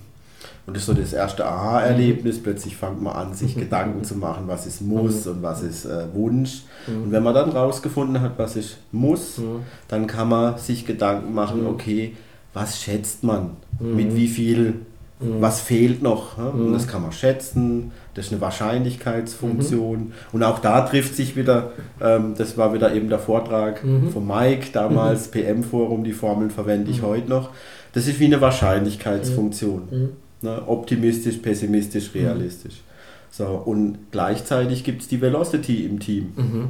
Und 0.67 0.77
das 0.77 0.83
ist 0.83 0.87
so 0.87 0.95
das 0.95 1.13
erste 1.13 1.47
Aha-Erlebnis. 1.47 2.39
Mhm. 2.39 2.43
Plötzlich 2.43 2.77
fängt 2.77 3.03
man 3.03 3.15
an, 3.15 3.35
sich 3.35 3.55
Gedanken 3.59 4.05
zu 4.05 4.17
machen, 4.17 4.45
was 4.47 4.67
ist 4.67 4.83
Muss 4.83 5.27
mhm. 5.27 5.33
und 5.33 5.43
was 5.43 5.63
ist 5.63 5.85
äh, 5.85 6.05
Wunsch. 6.15 6.63
Mhm. 6.87 7.05
Und 7.05 7.13
wenn 7.13 7.23
man 7.23 7.35
dann 7.35 7.51
rausgefunden 7.51 8.21
hat, 8.21 8.39
was 8.39 8.57
ist 8.57 8.79
Muss, 8.93 9.39
mhm. 9.39 9.63
dann 9.89 10.07
kann 10.07 10.29
man 10.29 10.59
sich 10.59 10.87
Gedanken 10.87 11.35
machen, 11.35 11.63
mhm. 11.63 11.69
okay, 11.69 12.17
was 12.55 12.81
schätzt 12.81 13.25
man? 13.25 13.57
Mhm. 13.79 13.97
Mit 13.97 14.17
wie 14.17 14.29
viel, 14.29 14.75
was 15.19 15.61
fehlt 15.61 16.03
noch? 16.03 16.39
Und 16.39 16.73
das 16.73 16.89
kann 16.89 17.03
man 17.03 17.13
schätzen. 17.13 17.93
Das 18.15 18.27
ist 18.27 18.33
eine 18.33 18.41
Wahrscheinlichkeitsfunktion. 18.41 20.13
Und 20.33 20.43
auch 20.43 20.61
da 20.61 20.81
trifft 20.81 21.15
sich 21.15 21.37
wieder, 21.37 21.73
ähm, 22.01 22.35
das 22.39 22.57
war 22.57 22.73
wieder 22.73 22.95
eben 22.95 23.11
der 23.11 23.19
Vortrag 23.19 23.81
von 24.13 24.27
Mike, 24.27 24.69
damals 24.73 25.29
PM-Forum, 25.29 26.05
die 26.05 26.15
Formeln 26.15 26.51
verwende 26.51 26.91
ich 26.91 27.03
heute 27.03 27.29
noch. 27.29 27.51
Das 27.93 28.07
ist 28.07 28.19
wie 28.19 28.25
eine 28.25 28.41
Wahrscheinlichkeitsfunktion. 28.41 30.13
Ne? 30.43 30.63
Optimistisch, 30.67 31.37
pessimistisch, 31.37 32.15
mhm. 32.15 32.21
realistisch. 32.21 32.75
Mhm. 32.75 32.91
So, 33.31 33.47
und 33.47 33.99
gleichzeitig 34.11 34.85
gibt 34.85 35.03
es 35.03 35.09
die 35.09 35.21
Velocity 35.21 35.85
im 35.85 36.01
Team. 36.01 36.33
Mhm. 36.37 36.69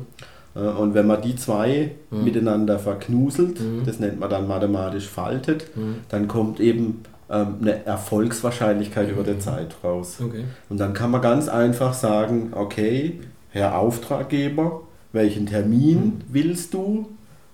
Äh, 0.55 0.61
und 0.61 0.95
wenn 0.95 1.07
man 1.07 1.23
die 1.23 1.37
zwei 1.37 1.93
mhm. 2.11 2.25
miteinander 2.25 2.79
verknuselt, 2.79 3.61
mhm. 3.61 3.83
das 3.87 3.99
nennt 3.99 4.21
man 4.21 4.29
dann 4.31 4.47
mathematisch 4.47 5.07
faltet, 5.07 5.77
mhm. 5.77 5.97
dann 6.09 6.29
kommt 6.29 6.61
eben 6.61 7.03
ähm, 7.31 7.57
eine 7.61 7.85
Erfolgswahrscheinlichkeit 7.87 9.11
über 9.11 9.23
der 9.23 9.39
Zeit 9.39 9.77
raus. 9.83 10.19
Okay. 10.23 10.45
Und 10.69 10.79
dann 10.79 10.93
kann 10.93 11.11
man 11.11 11.23
ganz 11.23 11.49
einfach 11.49 11.95
sagen, 11.95 12.53
okay, 12.53 13.21
Herr 13.51 13.79
Auftraggeber, 13.79 14.83
welchen 15.13 15.47
Termin 15.47 16.23
willst 16.29 16.75
du? 16.75 17.09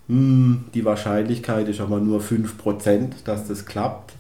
Hm, 0.09 0.65
die 0.75 0.85
Wahrscheinlichkeit 0.85 1.69
ist 1.69 1.81
aber 1.81 2.01
nur 2.01 2.21
5%, 2.21 3.25
dass 3.25 3.49
das 3.49 3.67
klappt. 3.67 4.13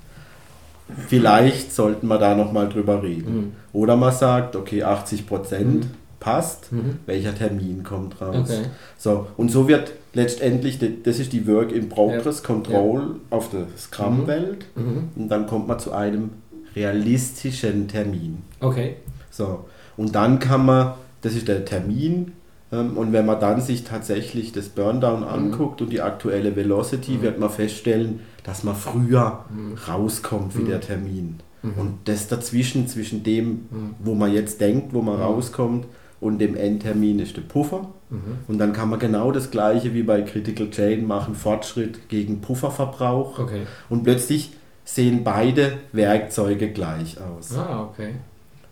Vielleicht 1.09 1.73
sollten 1.73 2.07
wir 2.07 2.19
da 2.19 2.35
nochmal 2.35 2.69
drüber 2.69 3.03
reden. 3.03 3.37
Mhm. 3.37 3.53
Oder 3.73 3.97
man 3.97 4.13
sagt, 4.13 4.55
okay, 4.55 4.83
80 4.83 5.27
Prozent 5.27 5.85
mhm. 5.85 5.91
passt, 6.21 6.73
mhm. 6.73 6.99
welcher 7.07 7.35
Termin 7.35 7.83
kommt 7.83 8.21
raus. 8.21 8.51
Okay. 8.51 8.67
So, 8.97 9.27
und 9.37 9.51
so 9.51 9.67
wird 9.69 9.93
letztendlich, 10.13 10.79
das 11.03 11.19
ist 11.19 11.33
die 11.33 11.47
Work 11.47 11.73
in 11.73 11.89
Progress 11.89 12.41
ja. 12.41 12.47
Control 12.47 13.01
ja. 13.01 13.37
auf 13.37 13.51
der 13.51 13.67
Scrum-Welt. 13.77 14.67
Mhm. 14.77 14.83
Mhm. 14.83 15.09
Und 15.17 15.29
dann 15.29 15.47
kommt 15.47 15.67
man 15.67 15.79
zu 15.79 15.93
einem 15.93 16.31
realistischen 16.75 17.89
Termin. 17.89 18.43
Okay. 18.61 18.97
So, 19.31 19.65
und 19.97 20.15
dann 20.15 20.39
kann 20.39 20.65
man, 20.65 20.93
das 21.23 21.35
ist 21.35 21.49
der 21.49 21.65
Termin, 21.65 22.33
ähm, 22.73 22.97
und 22.97 23.13
wenn 23.13 23.27
man 23.27 23.41
dann 23.41 23.61
sich 23.61 23.85
tatsächlich 23.85 24.53
das 24.53 24.69
Burndown 24.69 25.21
mhm. 25.21 25.29
anguckt 25.29 25.81
und 25.83 25.91
die 25.91 26.01
aktuelle 26.01 26.57
Velocity, 26.57 27.23
wird 27.23 27.39
man 27.39 27.51
feststellen, 27.51 28.21
dass 28.47 28.63
man 28.63 28.75
früher 28.75 29.45
mhm. 29.51 29.75
rauskommt 29.89 30.57
wie 30.57 30.65
der 30.65 30.81
Termin. 30.81 31.41
Und 31.63 31.99
das 32.05 32.29
dazwischen, 32.29 32.87
zwischen 32.87 33.25
dem, 33.25 33.67
wo 33.99 34.15
man 34.15 34.33
jetzt 34.33 34.61
denkt, 34.61 34.95
wo 34.95 35.03
man 35.03 35.21
rauskommt, 35.21 35.87
und 36.21 36.39
dem 36.39 36.57
Endtermin 36.57 37.19
ist 37.19 37.37
der 37.37 37.43
Puffer. 37.43 37.89
Mhm. 38.09 38.39
Und 38.49 38.59
dann 38.59 38.73
kann 38.73 38.89
man 38.89 38.99
genau 38.99 39.33
das 39.33 39.51
gleiche 39.51 39.95
wie 39.95 40.03
bei 40.03 40.23
Critical 40.23 40.71
Chain 40.71 41.07
machen, 41.07 41.35
Fortschritt 41.35 42.09
gegen 42.09 42.41
Pufferverbrauch. 42.41 43.39
Okay. 43.39 43.63
Und 43.89 44.05
plötzlich 44.05 44.53
sehen 44.85 45.25
beide 45.25 45.75
Werkzeuge 45.93 46.71
gleich 46.71 47.17
aus. 47.21 47.57
Ah, 47.57 47.83
okay. 47.91 48.15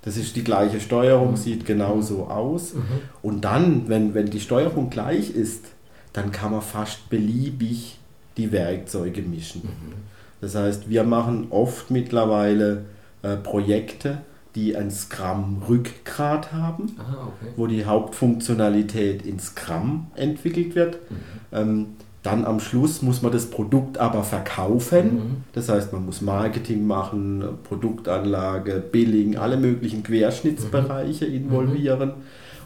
Das 0.02 0.16
ist 0.16 0.36
die 0.36 0.44
gleiche 0.44 0.80
Steuerung, 0.80 1.32
mhm. 1.32 1.36
sieht 1.36 1.66
genauso 1.66 2.28
aus. 2.28 2.74
Mhm. 2.74 2.82
Und 3.22 3.44
dann, 3.44 3.88
wenn, 3.88 4.14
wenn 4.14 4.26
die 4.26 4.40
Steuerung 4.40 4.90
gleich 4.90 5.30
ist, 5.30 5.64
dann 6.12 6.30
kann 6.30 6.52
man 6.52 6.62
fast 6.62 7.10
beliebig 7.10 7.98
die 8.36 8.52
Werkzeuge 8.52 9.22
mischen. 9.22 9.62
Mhm. 9.64 9.92
Das 10.40 10.54
heißt, 10.54 10.90
wir 10.90 11.04
machen 11.04 11.46
oft 11.50 11.90
mittlerweile 11.90 12.84
äh, 13.22 13.36
Projekte, 13.36 14.18
die 14.54 14.76
ein 14.76 14.90
Scrum-Rückgrat 14.90 16.52
haben, 16.52 16.94
ah, 16.98 17.26
okay. 17.26 17.52
wo 17.56 17.66
die 17.66 17.84
Hauptfunktionalität 17.84 19.26
in 19.26 19.38
Scrum 19.40 20.08
entwickelt 20.14 20.74
wird. 20.74 20.98
Mhm. 21.10 21.16
Ähm, 21.52 21.86
dann 22.22 22.46
am 22.46 22.58
Schluss 22.58 23.02
muss 23.02 23.20
man 23.20 23.32
das 23.32 23.46
Produkt 23.46 23.98
aber 23.98 24.24
verkaufen. 24.24 25.14
Mhm. 25.14 25.36
Das 25.52 25.68
heißt, 25.68 25.92
man 25.92 26.06
muss 26.06 26.22
Marketing 26.22 26.86
machen, 26.86 27.44
Produktanlage, 27.64 28.82
Billing, 28.92 29.36
alle 29.36 29.58
möglichen 29.58 30.02
Querschnittsbereiche 30.02 31.26
mhm. 31.26 31.34
involvieren. 31.34 32.08
Mhm. 32.08 32.14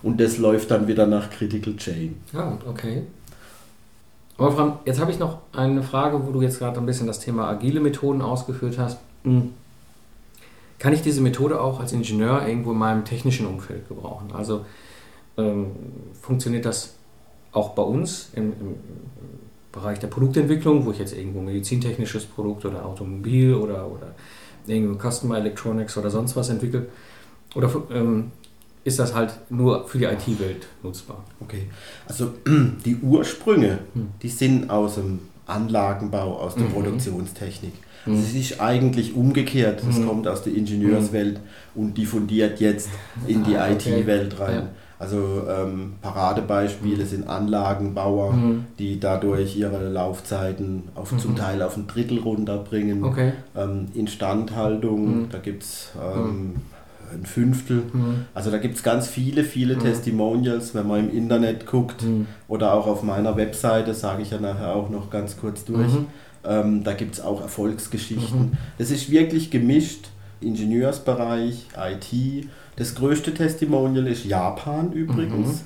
Und 0.04 0.20
das 0.20 0.38
läuft 0.38 0.70
dann 0.70 0.86
wieder 0.86 1.06
nach 1.06 1.30
Critical 1.30 1.74
Chain. 1.76 2.16
Ah, 2.32 2.52
okay. 2.68 3.02
Wolfram, 4.38 4.78
jetzt 4.84 5.00
habe 5.00 5.10
ich 5.10 5.18
noch 5.18 5.38
eine 5.52 5.82
Frage, 5.82 6.24
wo 6.24 6.30
du 6.30 6.40
jetzt 6.40 6.60
gerade 6.60 6.78
ein 6.78 6.86
bisschen 6.86 7.08
das 7.08 7.18
Thema 7.18 7.48
agile 7.48 7.80
Methoden 7.80 8.22
ausgeführt 8.22 8.78
hast. 8.78 8.98
Hm. 9.24 9.52
Kann 10.78 10.92
ich 10.92 11.02
diese 11.02 11.20
Methode 11.20 11.60
auch 11.60 11.80
als 11.80 11.92
Ingenieur 11.92 12.46
irgendwo 12.46 12.70
in 12.70 12.78
meinem 12.78 13.04
technischen 13.04 13.46
Umfeld 13.46 13.88
gebrauchen? 13.88 14.30
Also 14.32 14.64
ähm, 15.36 15.72
funktioniert 16.22 16.64
das 16.64 16.94
auch 17.50 17.70
bei 17.70 17.82
uns 17.82 18.30
im, 18.34 18.52
im, 18.52 18.74
Bereich 19.70 19.98
der 19.98 20.06
Produktentwicklung, 20.06 20.86
wo 20.86 20.92
ich 20.92 20.98
jetzt 20.98 21.14
irgendwo 21.14 21.40
medizintechnisches 21.40 22.24
Produkt 22.24 22.64
oder 22.64 22.86
Automobil 22.86 23.54
oder, 23.54 23.86
oder 23.86 24.14
irgendwo 24.66 24.98
Customer 24.98 25.36
Electronics 25.36 25.96
oder 25.98 26.10
sonst 26.10 26.36
was 26.36 26.48
entwickle? 26.48 26.86
Oder 27.54 27.70
ähm, 27.92 28.32
ist 28.84 28.98
das 28.98 29.14
halt 29.14 29.32
nur 29.50 29.86
für 29.86 29.98
die 29.98 30.04
IT-Welt 30.04 30.66
nutzbar? 30.82 31.24
Okay, 31.40 31.66
also 32.06 32.32
die 32.84 32.96
Ursprünge, 32.96 33.78
hm. 33.94 34.08
die 34.22 34.28
sind 34.28 34.70
aus 34.70 34.96
dem 34.96 35.20
Anlagenbau, 35.46 36.38
aus 36.38 36.54
der 36.54 36.64
mhm. 36.64 36.72
Produktionstechnik. 36.72 37.72
Also 38.06 38.20
es 38.20 38.34
ist 38.34 38.60
eigentlich 38.60 39.14
umgekehrt. 39.14 39.82
Es 39.88 39.98
mhm. 39.98 40.08
kommt 40.08 40.28
aus 40.28 40.42
der 40.42 40.54
Ingenieurswelt 40.54 41.40
mhm. 41.74 41.82
und 41.82 41.98
diffundiert 41.98 42.60
jetzt 42.60 42.90
in 43.26 43.44
die 43.44 43.56
ah, 43.56 43.68
okay. 43.70 44.00
IT-Welt 44.00 44.38
rein. 44.38 44.54
Ja. 44.54 44.68
Also 44.98 45.42
ähm, 45.48 45.94
Paradebeispiele 46.00 47.04
mhm. 47.04 47.08
sind 47.08 47.28
Anlagenbauer, 47.28 48.32
mhm. 48.32 48.64
die 48.78 48.98
dadurch 48.98 49.56
ihre 49.56 49.88
Laufzeiten 49.88 50.84
auf, 50.94 51.12
mhm. 51.12 51.18
zum 51.18 51.36
Teil 51.36 51.62
auf 51.62 51.76
ein 51.76 51.86
Drittel 51.86 52.18
runterbringen. 52.18 53.04
Okay. 53.04 53.32
Ähm, 53.56 53.86
Instandhaltung, 53.94 55.22
mhm. 55.22 55.28
da 55.30 55.38
gibt 55.38 55.62
es 55.62 55.92
ähm, 55.96 56.56
ein 57.12 57.26
Fünftel. 57.26 57.82
Mhm. 57.92 58.24
Also 58.34 58.50
da 58.50 58.58
gibt 58.58 58.76
es 58.76 58.82
ganz 58.82 59.08
viele, 59.08 59.44
viele 59.44 59.76
mhm. 59.76 59.80
Testimonials, 59.80 60.74
wenn 60.74 60.86
man 60.86 61.08
im 61.08 61.16
Internet 61.16 61.66
guckt 61.66 62.04
oder 62.48 62.74
auch 62.74 62.86
auf 62.86 63.02
meiner 63.02 63.36
Webseite, 63.36 63.94
sage 63.94 64.22
ich 64.22 64.30
ja 64.30 64.40
nachher 64.40 64.74
auch 64.74 64.90
noch 64.90 65.10
ganz 65.10 65.36
kurz 65.36 65.64
durch. 65.64 65.92
Ähm, 66.44 66.84
da 66.84 66.92
gibt 66.92 67.14
es 67.14 67.20
auch 67.20 67.40
Erfolgsgeschichten. 67.40 68.56
Das 68.78 68.90
ist 68.90 69.10
wirklich 69.10 69.50
gemischt 69.50 70.08
Ingenieursbereich, 70.40 71.66
IT. 71.76 72.48
Das 72.76 72.94
größte 72.94 73.34
Testimonial 73.34 74.06
ist 74.06 74.24
Japan 74.24 74.92
übrigens. 74.92 75.64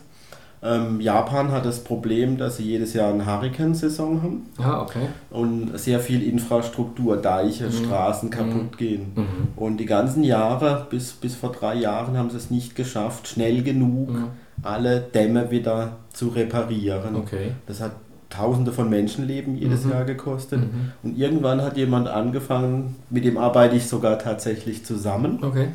Ähm, 0.65 1.01
Japan 1.01 1.51
hat 1.51 1.65
das 1.65 1.83
Problem, 1.83 2.39
dass 2.39 2.59
sie 2.59 2.65
jedes 2.65 2.95
Jahr 2.95 3.13
eine 3.13 3.27
Hurrikansaison 3.27 4.23
haben. 4.23 4.47
Ah, 4.59 4.81
okay. 4.83 5.09
Und 5.31 5.77
sehr 5.77 5.99
viel 5.99 6.23
Infrastruktur, 6.23 7.17
Deiche, 7.17 7.67
mhm. 7.67 7.73
Straßen 7.73 8.31
kaputt 8.31 8.73
mhm. 8.73 8.77
gehen. 8.77 9.13
Mhm. 9.17 9.49
Und 9.57 9.79
die 9.79 9.87
ganzen 9.87 10.23
Jahre, 10.23 10.87
bis, 10.89 11.13
bis 11.15 11.35
vor 11.35 11.51
drei 11.51 11.75
Jahren, 11.75 12.17
haben 12.17 12.31
sie 12.31 12.37
es 12.37 12.51
nicht 12.51 12.77
geschafft, 12.77 13.27
schnell 13.27 13.63
genug 13.65 14.11
mhm. 14.11 14.29
alle 14.63 15.01
Dämme 15.01 15.51
wieder 15.51 15.97
zu 16.13 16.29
reparieren. 16.29 17.17
Okay. 17.17 17.53
Das 17.67 17.81
hat 17.81 17.93
Tausende 18.33 18.73
von 18.73 18.89
Menschenleben 18.89 19.57
jedes 19.57 19.85
mhm. 19.85 19.91
Jahr 19.91 20.05
gekostet. 20.05 20.61
Mhm. 20.61 20.93
Und 21.03 21.19
irgendwann 21.19 21.61
hat 21.61 21.77
jemand 21.77 22.09
angefangen, 22.09 22.97
mit 23.11 23.27
dem 23.27 23.37
arbeite 23.37 23.77
ich 23.77 23.87
sogar 23.87 24.19
tatsächlich 24.19 24.87
zusammen. 24.87 25.41
Okay. 25.43 25.69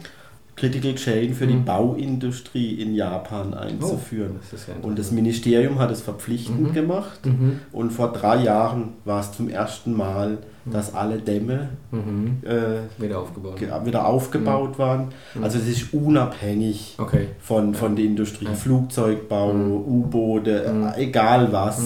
Critical 0.57 0.95
Chain 0.95 1.35
für 1.35 1.45
mhm. 1.45 1.49
die 1.49 1.57
Bauindustrie 1.57 2.81
in 2.81 2.95
Japan 2.95 3.53
einzuführen. 3.53 4.37
Oh, 4.39 4.45
das 4.51 4.65
ja 4.65 4.73
und 4.81 4.97
das 4.97 5.11
Ministerium 5.11 5.77
hat 5.77 5.91
es 5.91 6.01
verpflichtend 6.01 6.69
mhm. 6.69 6.73
gemacht. 6.73 7.25
Mhm. 7.25 7.59
Und 7.71 7.91
vor 7.91 8.11
drei 8.11 8.43
Jahren 8.43 8.93
war 9.05 9.19
es 9.19 9.31
zum 9.31 9.49
ersten 9.49 9.95
Mal, 9.95 10.39
mhm. 10.65 10.71
dass 10.71 10.95
alle 10.95 11.19
Dämme 11.19 11.69
mhm. 11.91 12.41
äh, 12.43 13.01
wieder 13.01 13.19
aufgebaut, 13.19 13.61
wieder 13.85 14.07
aufgebaut 14.07 14.73
mhm. 14.73 14.77
waren. 14.79 15.07
Also 15.43 15.59
es 15.59 15.67
ist 15.67 15.93
unabhängig 15.93 16.95
okay. 16.97 17.27
von, 17.39 17.75
von 17.75 17.95
der 17.95 18.05
Industrie. 18.05 18.45
Ja. 18.45 18.55
Flugzeugbau, 18.55 19.51
U-Boote, 19.51 20.65
äh, 20.65 21.03
egal 21.03 21.53
was. 21.53 21.83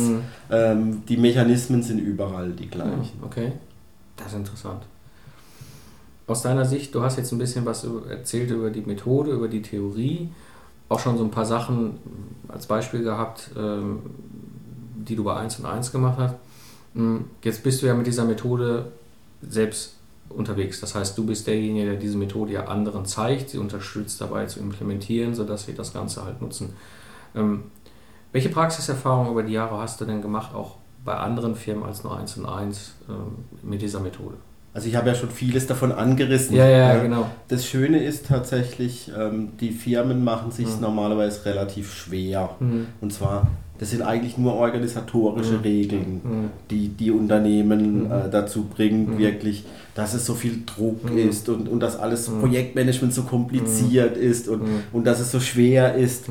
Ähm, 0.50 1.04
die 1.10 1.18
Mechanismen 1.18 1.84
sind 1.84 2.00
überall 2.00 2.52
die 2.52 2.70
gleichen. 2.70 3.20
Okay, 3.22 3.52
das 4.16 4.28
ist 4.28 4.36
interessant 4.36 4.84
aus 6.32 6.41
deiner 6.41 6.65
Sicht, 6.65 6.96
du 6.96 7.04
hast 7.04 7.17
jetzt 7.17 7.32
ein 7.32 7.38
bisschen 7.38 7.65
was 7.65 7.86
erzählt 8.10 8.50
über 8.52 8.70
die 8.70 8.82
Methode, 8.82 9.32
über 9.32 9.48
die 9.48 9.62
Theorie, 9.62 10.30
auch 10.89 11.00
schon 11.00 11.17
so 11.17 11.24
ein 11.24 11.32
paar 11.32 11.46
Sachen 11.46 12.00
als 12.48 12.65
Beispiel 12.65 13.04
gehabt, 13.04 13.52
ähm, 13.58 14.00
die 14.96 15.15
du 15.15 15.24
bei 15.24 15.36
1 15.36 15.60
und 15.60 15.65
1 15.65 15.91
gemacht 15.91 16.17
hast. 16.17 16.36
Hm, 16.96 17.26
jetzt 17.44 17.63
bist 17.63 17.82
du 17.82 17.86
ja 17.86 17.94
mit 17.94 18.08
dieser 18.08 18.26
Methode 18.26 18.91
selbst 19.41 19.96
unterwegs. 20.30 20.80
Das 20.80 20.96
heißt, 20.96 21.17
du 21.17 21.26
bist 21.26 21.48
derjenige, 21.48 21.86
der 21.86 21.96
diese 21.98 22.17
Methode 22.17 22.54
ja 22.54 22.65
anderen 22.65 23.06
zeigt, 23.06 23.50
sie 23.50 23.58
unterstützt 23.58 24.22
dabei 24.22 24.46
zu 24.46 24.60
implementieren, 24.60 25.36
sodass 25.36 25.65
sie 25.65 25.74
das 25.74 25.94
Ganze 25.94 26.24
halt 26.24 26.41
nutzen. 26.41 26.74
Ähm, 27.36 27.63
welche 28.32 28.50
Praxiserfahrungen 28.50 29.32
über 29.32 29.44
die 29.44 29.54
Jahre 29.54 29.78
hast 29.80 30.00
du 30.00 30.06
denn 30.06 30.22
gemacht, 30.22 30.54
auch 30.54 30.78
bei 31.04 31.15
anderen 31.15 31.56
Firmen 31.56 31.84
als 31.84 32.04
nur 32.04 32.17
1 32.17 32.38
und 32.38 32.46
1 32.46 32.94
ähm, 33.10 33.46
mit 33.63 33.82
dieser 33.82 34.00
Methode? 34.00 34.36
Also 34.74 34.88
ich 34.88 34.96
habe 34.96 35.10
ja 35.10 35.16
schon 35.16 35.30
vieles 35.30 35.68
davon 35.68 35.92
angerissen. 35.92 36.56
Ja, 36.56 36.68
ja, 36.68 36.94
ja, 36.94 37.04
genau. 37.04 37.30
Das 37.50 37.66
Schöne 37.66 38.04
ist 38.04 38.28
tatsächlich, 38.28 39.12
ähm, 39.18 39.50
die 39.60 39.72
Firmen 39.72 40.24
machen 40.24 40.52
sich 40.52 40.68
mhm. 40.68 40.82
normalerweise 40.82 41.46
relativ 41.46 41.94
schwer. 41.94 42.52
Mhm. 42.60 42.88
Und 43.02 43.12
zwar, 43.12 43.48
das 43.80 43.90
sind 43.90 44.02
eigentlich 44.02 44.38
nur 44.38 44.54
organisatorische 44.54 45.56
mhm. 45.56 45.62
Regeln, 45.62 46.22
mhm. 46.24 46.50
die 46.70 46.88
die 46.88 47.12
Unternehmen 47.12 48.06
mhm. 48.06 48.12
äh, 48.12 48.30
dazu 48.32 48.64
bringen, 48.64 49.16
mhm. 49.16 49.18
wirklich, 49.18 49.66
dass 49.94 50.14
es 50.14 50.26
so 50.26 50.36
viel 50.36 50.64
Druck 50.66 51.12
ist 51.18 51.50
und, 51.50 51.68
und 51.68 51.82
dass 51.82 52.00
alles 52.00 52.30
Projektmanagement 52.30 53.14
so 53.14 53.24
kompliziert 53.24 54.16
ist 54.16 54.48
und, 54.48 54.62
und 54.94 55.04
dass 55.06 55.20
es 55.20 55.32
so 55.32 55.42
schwer 55.42 55.96
ist. 55.96 56.30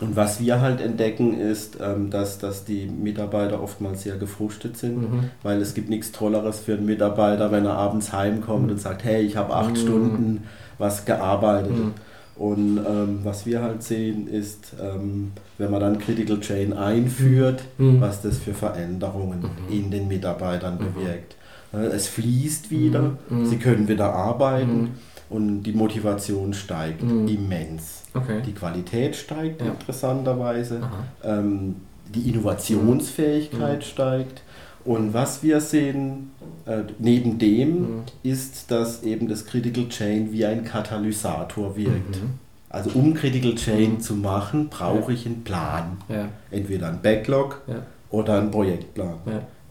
Und 0.00 0.16
was 0.16 0.40
wir 0.40 0.60
halt 0.60 0.80
entdecken 0.80 1.38
ist, 1.38 1.78
ähm, 1.80 2.10
dass, 2.10 2.38
dass 2.38 2.64
die 2.64 2.86
Mitarbeiter 2.86 3.62
oftmals 3.62 4.02
sehr 4.02 4.16
gefrustet 4.16 4.76
sind, 4.76 5.02
mhm. 5.02 5.30
weil 5.42 5.60
es 5.60 5.74
gibt 5.74 5.90
nichts 5.90 6.12
Tolleres 6.12 6.60
für 6.60 6.74
einen 6.74 6.86
Mitarbeiter, 6.86 7.52
wenn 7.52 7.66
er 7.66 7.74
abends 7.74 8.12
heimkommt 8.12 8.66
mhm. 8.66 8.72
und 8.72 8.80
sagt, 8.80 9.04
hey, 9.04 9.22
ich 9.22 9.36
habe 9.36 9.54
acht 9.54 9.72
mhm. 9.72 9.76
Stunden 9.76 10.42
was 10.78 11.04
gearbeitet. 11.04 11.76
Mhm. 11.76 11.92
Und 12.34 12.78
ähm, 12.78 13.20
was 13.22 13.44
wir 13.44 13.62
halt 13.62 13.82
sehen 13.82 14.26
ist, 14.26 14.72
ähm, 14.80 15.32
wenn 15.58 15.70
man 15.70 15.80
dann 15.80 15.98
Critical 15.98 16.40
Chain 16.40 16.72
einführt, 16.72 17.62
mhm. 17.76 18.00
was 18.00 18.22
das 18.22 18.38
für 18.38 18.54
Veränderungen 18.54 19.40
mhm. 19.40 19.72
in 19.72 19.90
den 19.90 20.08
Mitarbeitern 20.08 20.78
bewirkt. 20.78 21.36
Äh, 21.74 21.94
es 21.94 22.08
fließt 22.08 22.70
wieder, 22.70 23.18
sie 23.44 23.58
können 23.58 23.86
wieder 23.86 24.14
arbeiten 24.14 24.94
und 25.32 25.62
die 25.62 25.72
Motivation 25.72 26.52
steigt 26.54 27.02
immens. 27.02 28.02
Okay. 28.14 28.42
Die 28.44 28.52
Qualität 28.52 29.16
steigt 29.16 29.60
ja. 29.60 29.68
interessanterweise. 29.68 30.80
Ähm, 31.24 31.76
die 32.14 32.28
Innovationsfähigkeit 32.28 33.78
mhm. 33.78 33.82
steigt. 33.82 34.42
Und 34.84 35.14
was 35.14 35.42
wir 35.42 35.60
sehen 35.60 36.30
äh, 36.66 36.82
neben 36.98 37.38
dem 37.38 37.68
mhm. 37.68 38.02
ist, 38.22 38.70
dass 38.70 39.02
eben 39.02 39.28
das 39.28 39.46
Critical 39.46 39.88
Chain 39.88 40.32
wie 40.32 40.44
ein 40.44 40.64
Katalysator 40.64 41.76
wirkt. 41.76 42.16
Mhm. 42.16 42.38
Also 42.68 42.90
um 42.90 43.14
Critical 43.14 43.54
Chain 43.54 43.94
mhm. 43.94 44.00
zu 44.00 44.14
machen, 44.14 44.68
brauche 44.68 45.12
ja. 45.12 45.18
ich 45.18 45.26
einen 45.26 45.44
Plan. 45.44 45.98
Ja. 46.08 46.28
Entweder 46.50 46.88
einen 46.88 47.00
Backlog 47.00 47.62
oder 48.10 48.38
einen 48.38 48.50
Projektplan. 48.50 49.18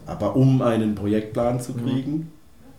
Aber 0.06 0.34
um 0.34 0.62
einen 0.62 0.94
Projektplan 0.94 1.60
zu 1.60 1.72
mhm. 1.72 1.84
kriegen, 1.84 2.32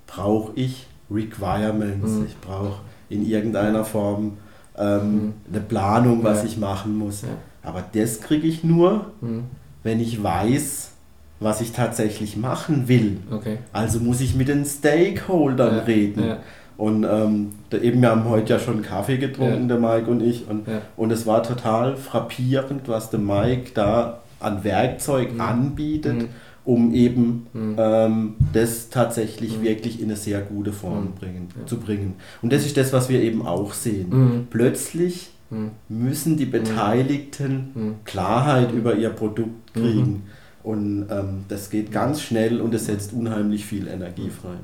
brauche 0.08 0.52
ich 0.56 0.88
Requirements. 1.10 2.12
Mhm. 2.12 2.26
Ich 2.26 2.38
brauche 2.40 2.80
in 3.10 3.26
irgendeiner 3.26 3.86
Form 3.86 4.38
ähm, 4.78 5.12
mhm. 5.12 5.34
eine 5.50 5.62
Planung, 5.62 6.24
was 6.24 6.40
ja. 6.40 6.50
ich 6.50 6.58
machen 6.58 6.98
muss. 6.98 7.22
Ja. 7.22 7.30
Aber 7.62 7.84
das 7.94 8.22
kriege 8.22 8.48
ich 8.48 8.64
nur, 8.64 9.12
mhm. 9.22 9.44
wenn 9.84 10.00
ich 10.00 10.22
weiß, 10.22 10.92
was 11.40 11.62
ich 11.62 11.72
tatsächlich 11.72 12.38
machen 12.38 12.88
will. 12.88 13.18
Okay. 13.32 13.58
Also 13.72 14.00
muss 14.00 14.22
ich 14.22 14.36
mit 14.36 14.48
den 14.48 14.66
Stakeholdern 14.66 15.78
ja. 15.78 15.84
reden. 15.84 16.38
Und 16.76 17.04
ähm, 17.04 17.50
da 17.70 17.78
eben, 17.78 18.02
wir 18.02 18.10
haben 18.10 18.26
heute 18.26 18.54
ja 18.54 18.60
schon 18.60 18.82
Kaffee 18.82 19.18
getrunken, 19.18 19.68
der 19.68 19.78
Mike 19.78 20.10
und 20.10 20.22
ich. 20.22 20.48
Und, 20.48 20.66
und 20.98 21.12
es 21.12 21.28
war 21.28 21.44
total 21.44 21.98
frappierend, 21.98 22.88
was 22.88 23.10
der 23.10 23.20
Mike 23.20 23.72
da 23.76 24.22
an 24.40 24.64
Werkzeug 24.64 25.34
mhm. 25.34 25.42
anbietet 25.42 26.16
mhm 26.16 26.30
um 26.66 26.94
eben 26.94 27.48
mhm. 27.54 27.76
ähm, 27.78 28.34
das 28.54 28.90
tatsächlich 28.90 29.60
mhm. 29.60 29.64
wirklich 29.64 30.00
in 30.00 30.06
eine 30.06 30.16
sehr 30.16 30.42
gute 30.42 30.72
Form 30.72 31.06
mhm. 31.06 31.16
bringen, 31.20 31.48
ja. 31.60 31.66
zu 31.66 31.78
bringen. 31.78 32.16
Und 32.42 32.54
das 32.54 32.66
ist 32.66 32.78
das, 32.78 32.94
was 32.94 33.10
wir 33.10 33.22
eben 33.22 33.46
auch 33.46 33.74
sehen. 33.74 34.10
Mhm. 34.10 34.48
Plötzlich 34.50 35.32
mhm. 35.50 35.72
müssen 35.90 36.38
die 36.38 36.46
Beteiligten. 36.46 37.96
Klarheit 38.06 38.72
über 38.72 38.96
ihr 38.96 39.10
Produkt 39.10 39.74
kriegen. 39.74 40.24
Und 40.64 41.08
ähm, 41.10 41.44
das 41.50 41.70
geht 41.70 41.92
ganz 41.92 42.22
schnell 42.22 42.62
und 42.62 42.74
es 42.74 42.86
setzt 42.86 43.12
unheimlich 43.12 43.66
viel 43.66 43.90
Energie 43.90 44.30
frei. 44.30 44.56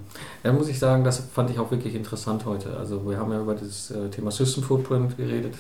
Da 0.44 0.54
muss 0.54 0.70
ich 0.70 0.80
sagen, 0.80 1.04
das 1.04 1.20
fand 1.20 1.50
ich 1.50 1.60
auch 1.60 1.72
wirklich 1.72 1.94
interessant 1.94 2.46
heute. 2.46 2.78
Also 2.78 3.06
wir 3.06 3.18
haben 3.18 3.34
ja 3.34 3.42
über 3.42 3.54
das 3.54 3.92
äh, 3.92 4.08
Thema 4.10 4.32
System 4.32 4.64
Footprint 4.64 5.18
geredet. 5.18 5.56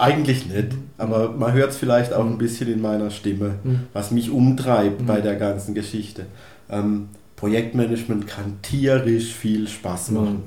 Eigentlich 0.00 0.46
nicht, 0.46 0.68
aber 0.96 1.30
man 1.32 1.52
hört 1.52 1.70
es 1.70 1.76
vielleicht 1.76 2.12
auch 2.14 2.24
ein 2.24 2.38
bisschen 2.38 2.72
in 2.72 2.80
meiner 2.80 3.10
Stimme, 3.10 3.56
mhm. 3.62 3.80
was 3.92 4.10
mich 4.10 4.30
umtreibt 4.30 5.06
bei 5.06 5.20
der 5.20 5.36
ganzen 5.36 5.74
Geschichte. 5.74 6.26
Ähm, 6.70 7.08
Projektmanagement 7.36 8.26
kann 8.26 8.58
tierisch 8.62 9.34
viel 9.34 9.68
Spaß 9.68 10.10
mhm. 10.10 10.16
machen. 10.16 10.42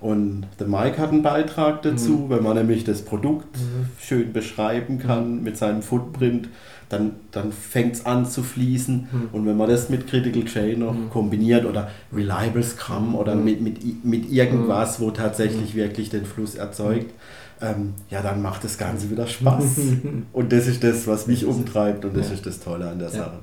Und 0.00 0.46
der 0.60 0.68
Mike 0.68 0.98
hat 0.98 1.10
einen 1.10 1.22
Beitrag 1.22 1.82
dazu, 1.82 2.26
wenn 2.28 2.42
man 2.42 2.56
nämlich 2.56 2.84
das 2.84 3.02
Produkt 3.02 3.56
schön 4.00 4.32
beschreiben 4.32 5.00
kann 5.00 5.42
mit 5.42 5.56
seinem 5.56 5.82
Footprint, 5.82 6.48
dann, 6.88 7.12
dann 7.32 7.52
fängt 7.52 7.94
es 7.94 8.06
an 8.06 8.24
zu 8.24 8.42
fließen. 8.42 9.08
Mhm. 9.10 9.28
Und 9.32 9.46
wenn 9.46 9.56
man 9.56 9.68
das 9.68 9.88
mit 9.90 10.06
Critical 10.06 10.42
J 10.42 10.78
noch 10.78 10.94
mhm. 10.94 11.10
kombiniert 11.10 11.64
oder 11.64 11.90
Reliable 12.12 12.62
Scrum 12.62 13.14
oder 13.14 13.34
mhm. 13.34 13.44
mit, 13.44 13.60
mit, 13.60 14.04
mit 14.04 14.30
irgendwas, 14.30 15.00
wo 15.00 15.10
tatsächlich 15.10 15.74
wirklich 15.74 16.10
den 16.10 16.24
Fluss 16.24 16.54
erzeugt, 16.54 17.12
ähm, 17.60 17.94
ja, 18.10 18.22
dann 18.22 18.42
macht 18.42 18.64
das 18.64 18.78
Ganze 18.78 19.10
wieder 19.10 19.26
Spaß. 19.26 19.78
und 20.32 20.52
das 20.52 20.66
ist 20.66 20.82
das, 20.84 21.06
was 21.06 21.26
mich 21.26 21.44
umtreibt 21.44 22.04
und 22.04 22.16
das 22.16 22.28
ja. 22.28 22.34
ist 22.34 22.46
das 22.46 22.60
Tolle 22.60 22.88
an 22.88 22.98
der 22.98 23.10
Sache. 23.10 23.38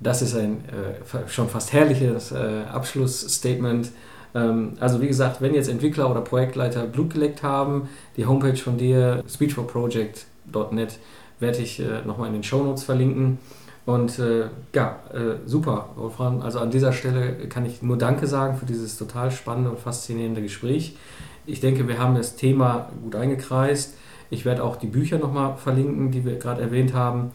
Das 0.00 0.20
ist 0.22 0.36
ein 0.36 0.64
äh, 0.66 1.28
schon 1.28 1.48
fast 1.48 1.72
herrliches 1.72 2.32
äh, 2.32 2.62
Abschlussstatement. 2.70 3.90
Ähm, 4.34 4.72
also 4.78 5.00
wie 5.00 5.08
gesagt, 5.08 5.40
wenn 5.40 5.54
jetzt 5.54 5.68
Entwickler 5.68 6.10
oder 6.10 6.20
Projektleiter 6.20 6.84
Blut 6.86 7.14
geleckt 7.14 7.42
haben, 7.42 7.88
die 8.16 8.26
Homepage 8.26 8.56
von 8.56 8.76
dir, 8.76 9.22
speechforproject.net, 9.28 10.98
werde 11.40 11.58
ich 11.58 11.80
äh, 11.80 12.02
nochmal 12.04 12.28
in 12.28 12.34
den 12.34 12.42
Show 12.42 12.62
Notes 12.62 12.84
verlinken. 12.84 13.38
Und 13.86 14.18
äh, 14.18 14.46
ja, 14.74 14.98
äh, 15.14 15.36
super, 15.46 15.90
Wolfram. 15.94 16.42
Also 16.42 16.58
an 16.58 16.70
dieser 16.70 16.92
Stelle 16.92 17.34
kann 17.48 17.64
ich 17.64 17.82
nur 17.82 17.96
Danke 17.96 18.26
sagen 18.26 18.56
für 18.58 18.66
dieses 18.66 18.98
total 18.98 19.30
spannende 19.30 19.70
und 19.70 19.78
faszinierende 19.78 20.42
Gespräch. 20.42 20.96
Ich 21.46 21.60
denke, 21.60 21.86
wir 21.86 21.98
haben 21.98 22.16
das 22.16 22.36
Thema 22.36 22.90
gut 23.02 23.14
eingekreist. 23.14 23.94
Ich 24.30 24.44
werde 24.44 24.64
auch 24.64 24.76
die 24.76 24.88
Bücher 24.88 25.18
nochmal 25.18 25.56
verlinken, 25.56 26.10
die 26.10 26.24
wir 26.24 26.36
gerade 26.36 26.60
erwähnt 26.60 26.92
haben, 26.92 27.30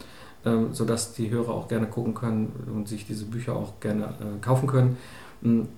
ähm, 0.45 0.74
sodass 0.74 1.13
die 1.13 1.30
Hörer 1.30 1.54
auch 1.54 1.69
gerne 1.69 1.88
gucken 1.88 2.13
können 2.13 2.52
und 2.74 2.89
sich 2.89 3.06
diese 3.06 3.26
Bücher 3.26 3.56
auch 3.56 3.80
gerne 3.80 4.06
äh, 4.06 4.41
kaufen 4.41 4.67
können. 4.67 4.97
Hm, 5.41 5.69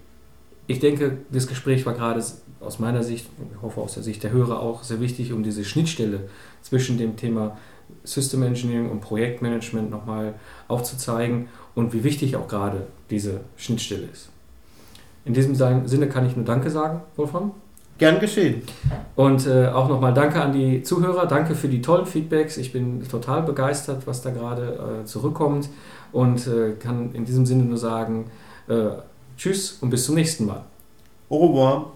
ich 0.66 0.80
denke, 0.80 1.18
das 1.30 1.48
Gespräch 1.48 1.86
war 1.86 1.94
gerade 1.94 2.24
aus 2.60 2.80
meiner 2.80 3.04
Sicht, 3.04 3.28
ich 3.54 3.62
hoffe 3.62 3.82
aus 3.82 3.96
der 3.96 4.04
Sicht 4.04 4.24
der 4.24 4.32
Hörer 4.32 4.62
auch, 4.62 4.84
sehr 4.84 5.00
wichtig, 5.00 5.34
um 5.34 5.44
diese 5.44 5.66
Schnittstelle 5.66 6.30
zwischen 6.62 6.98
dem 6.98 7.18
Thema 7.18 7.58
System 8.04 8.42
Engineering 8.44 8.90
und 8.90 9.02
Projektmanagement 9.02 9.92
nochmal 9.92 10.34
aufzuzeigen 10.70 11.50
und 11.76 11.94
wie 11.94 12.04
wichtig 12.04 12.38
auch 12.38 12.48
gerade 12.48 12.88
diese 13.10 13.42
Schnittstelle 13.58 14.08
ist. 14.12 14.30
In 15.26 15.34
diesem 15.34 15.56
Sinne 15.56 16.08
kann 16.08 16.26
ich 16.26 16.36
nur 16.36 16.46
Danke 16.46 16.70
sagen, 16.70 17.02
Wolfram. 17.16 17.52
Gern 18.04 18.20
geschehen. 18.20 18.64
Und 19.16 19.48
äh, 19.48 19.68
auch 19.68 19.88
nochmal 19.88 20.14
Danke 20.14 20.42
an 20.42 20.52
die 20.52 20.84
Zuhörer. 20.84 21.26
Danke 21.26 21.56
für 21.56 21.70
die 21.70 21.82
tollen 21.82 22.06
Feedbacks. 22.06 22.58
Ich 22.58 22.74
bin 22.74 23.08
total 23.08 23.44
begeistert, 23.44 24.06
was 24.06 24.22
da 24.22 24.32
gerade 24.32 25.02
äh, 25.04 25.06
zurückkommt. 25.06 25.70
Und 26.12 26.46
äh, 26.46 26.74
kann 26.74 27.14
in 27.14 27.24
diesem 27.24 27.46
Sinne 27.46 27.64
nur 27.64 27.78
sagen, 27.78 28.30
äh, 28.68 28.88
Tschüss 29.38 29.78
und 29.80 29.90
bis 29.90 30.04
zum 30.06 30.16
nächsten 30.16 30.46
Mal. 30.46 30.66
Au 31.30 31.46
revoir. 31.46 31.92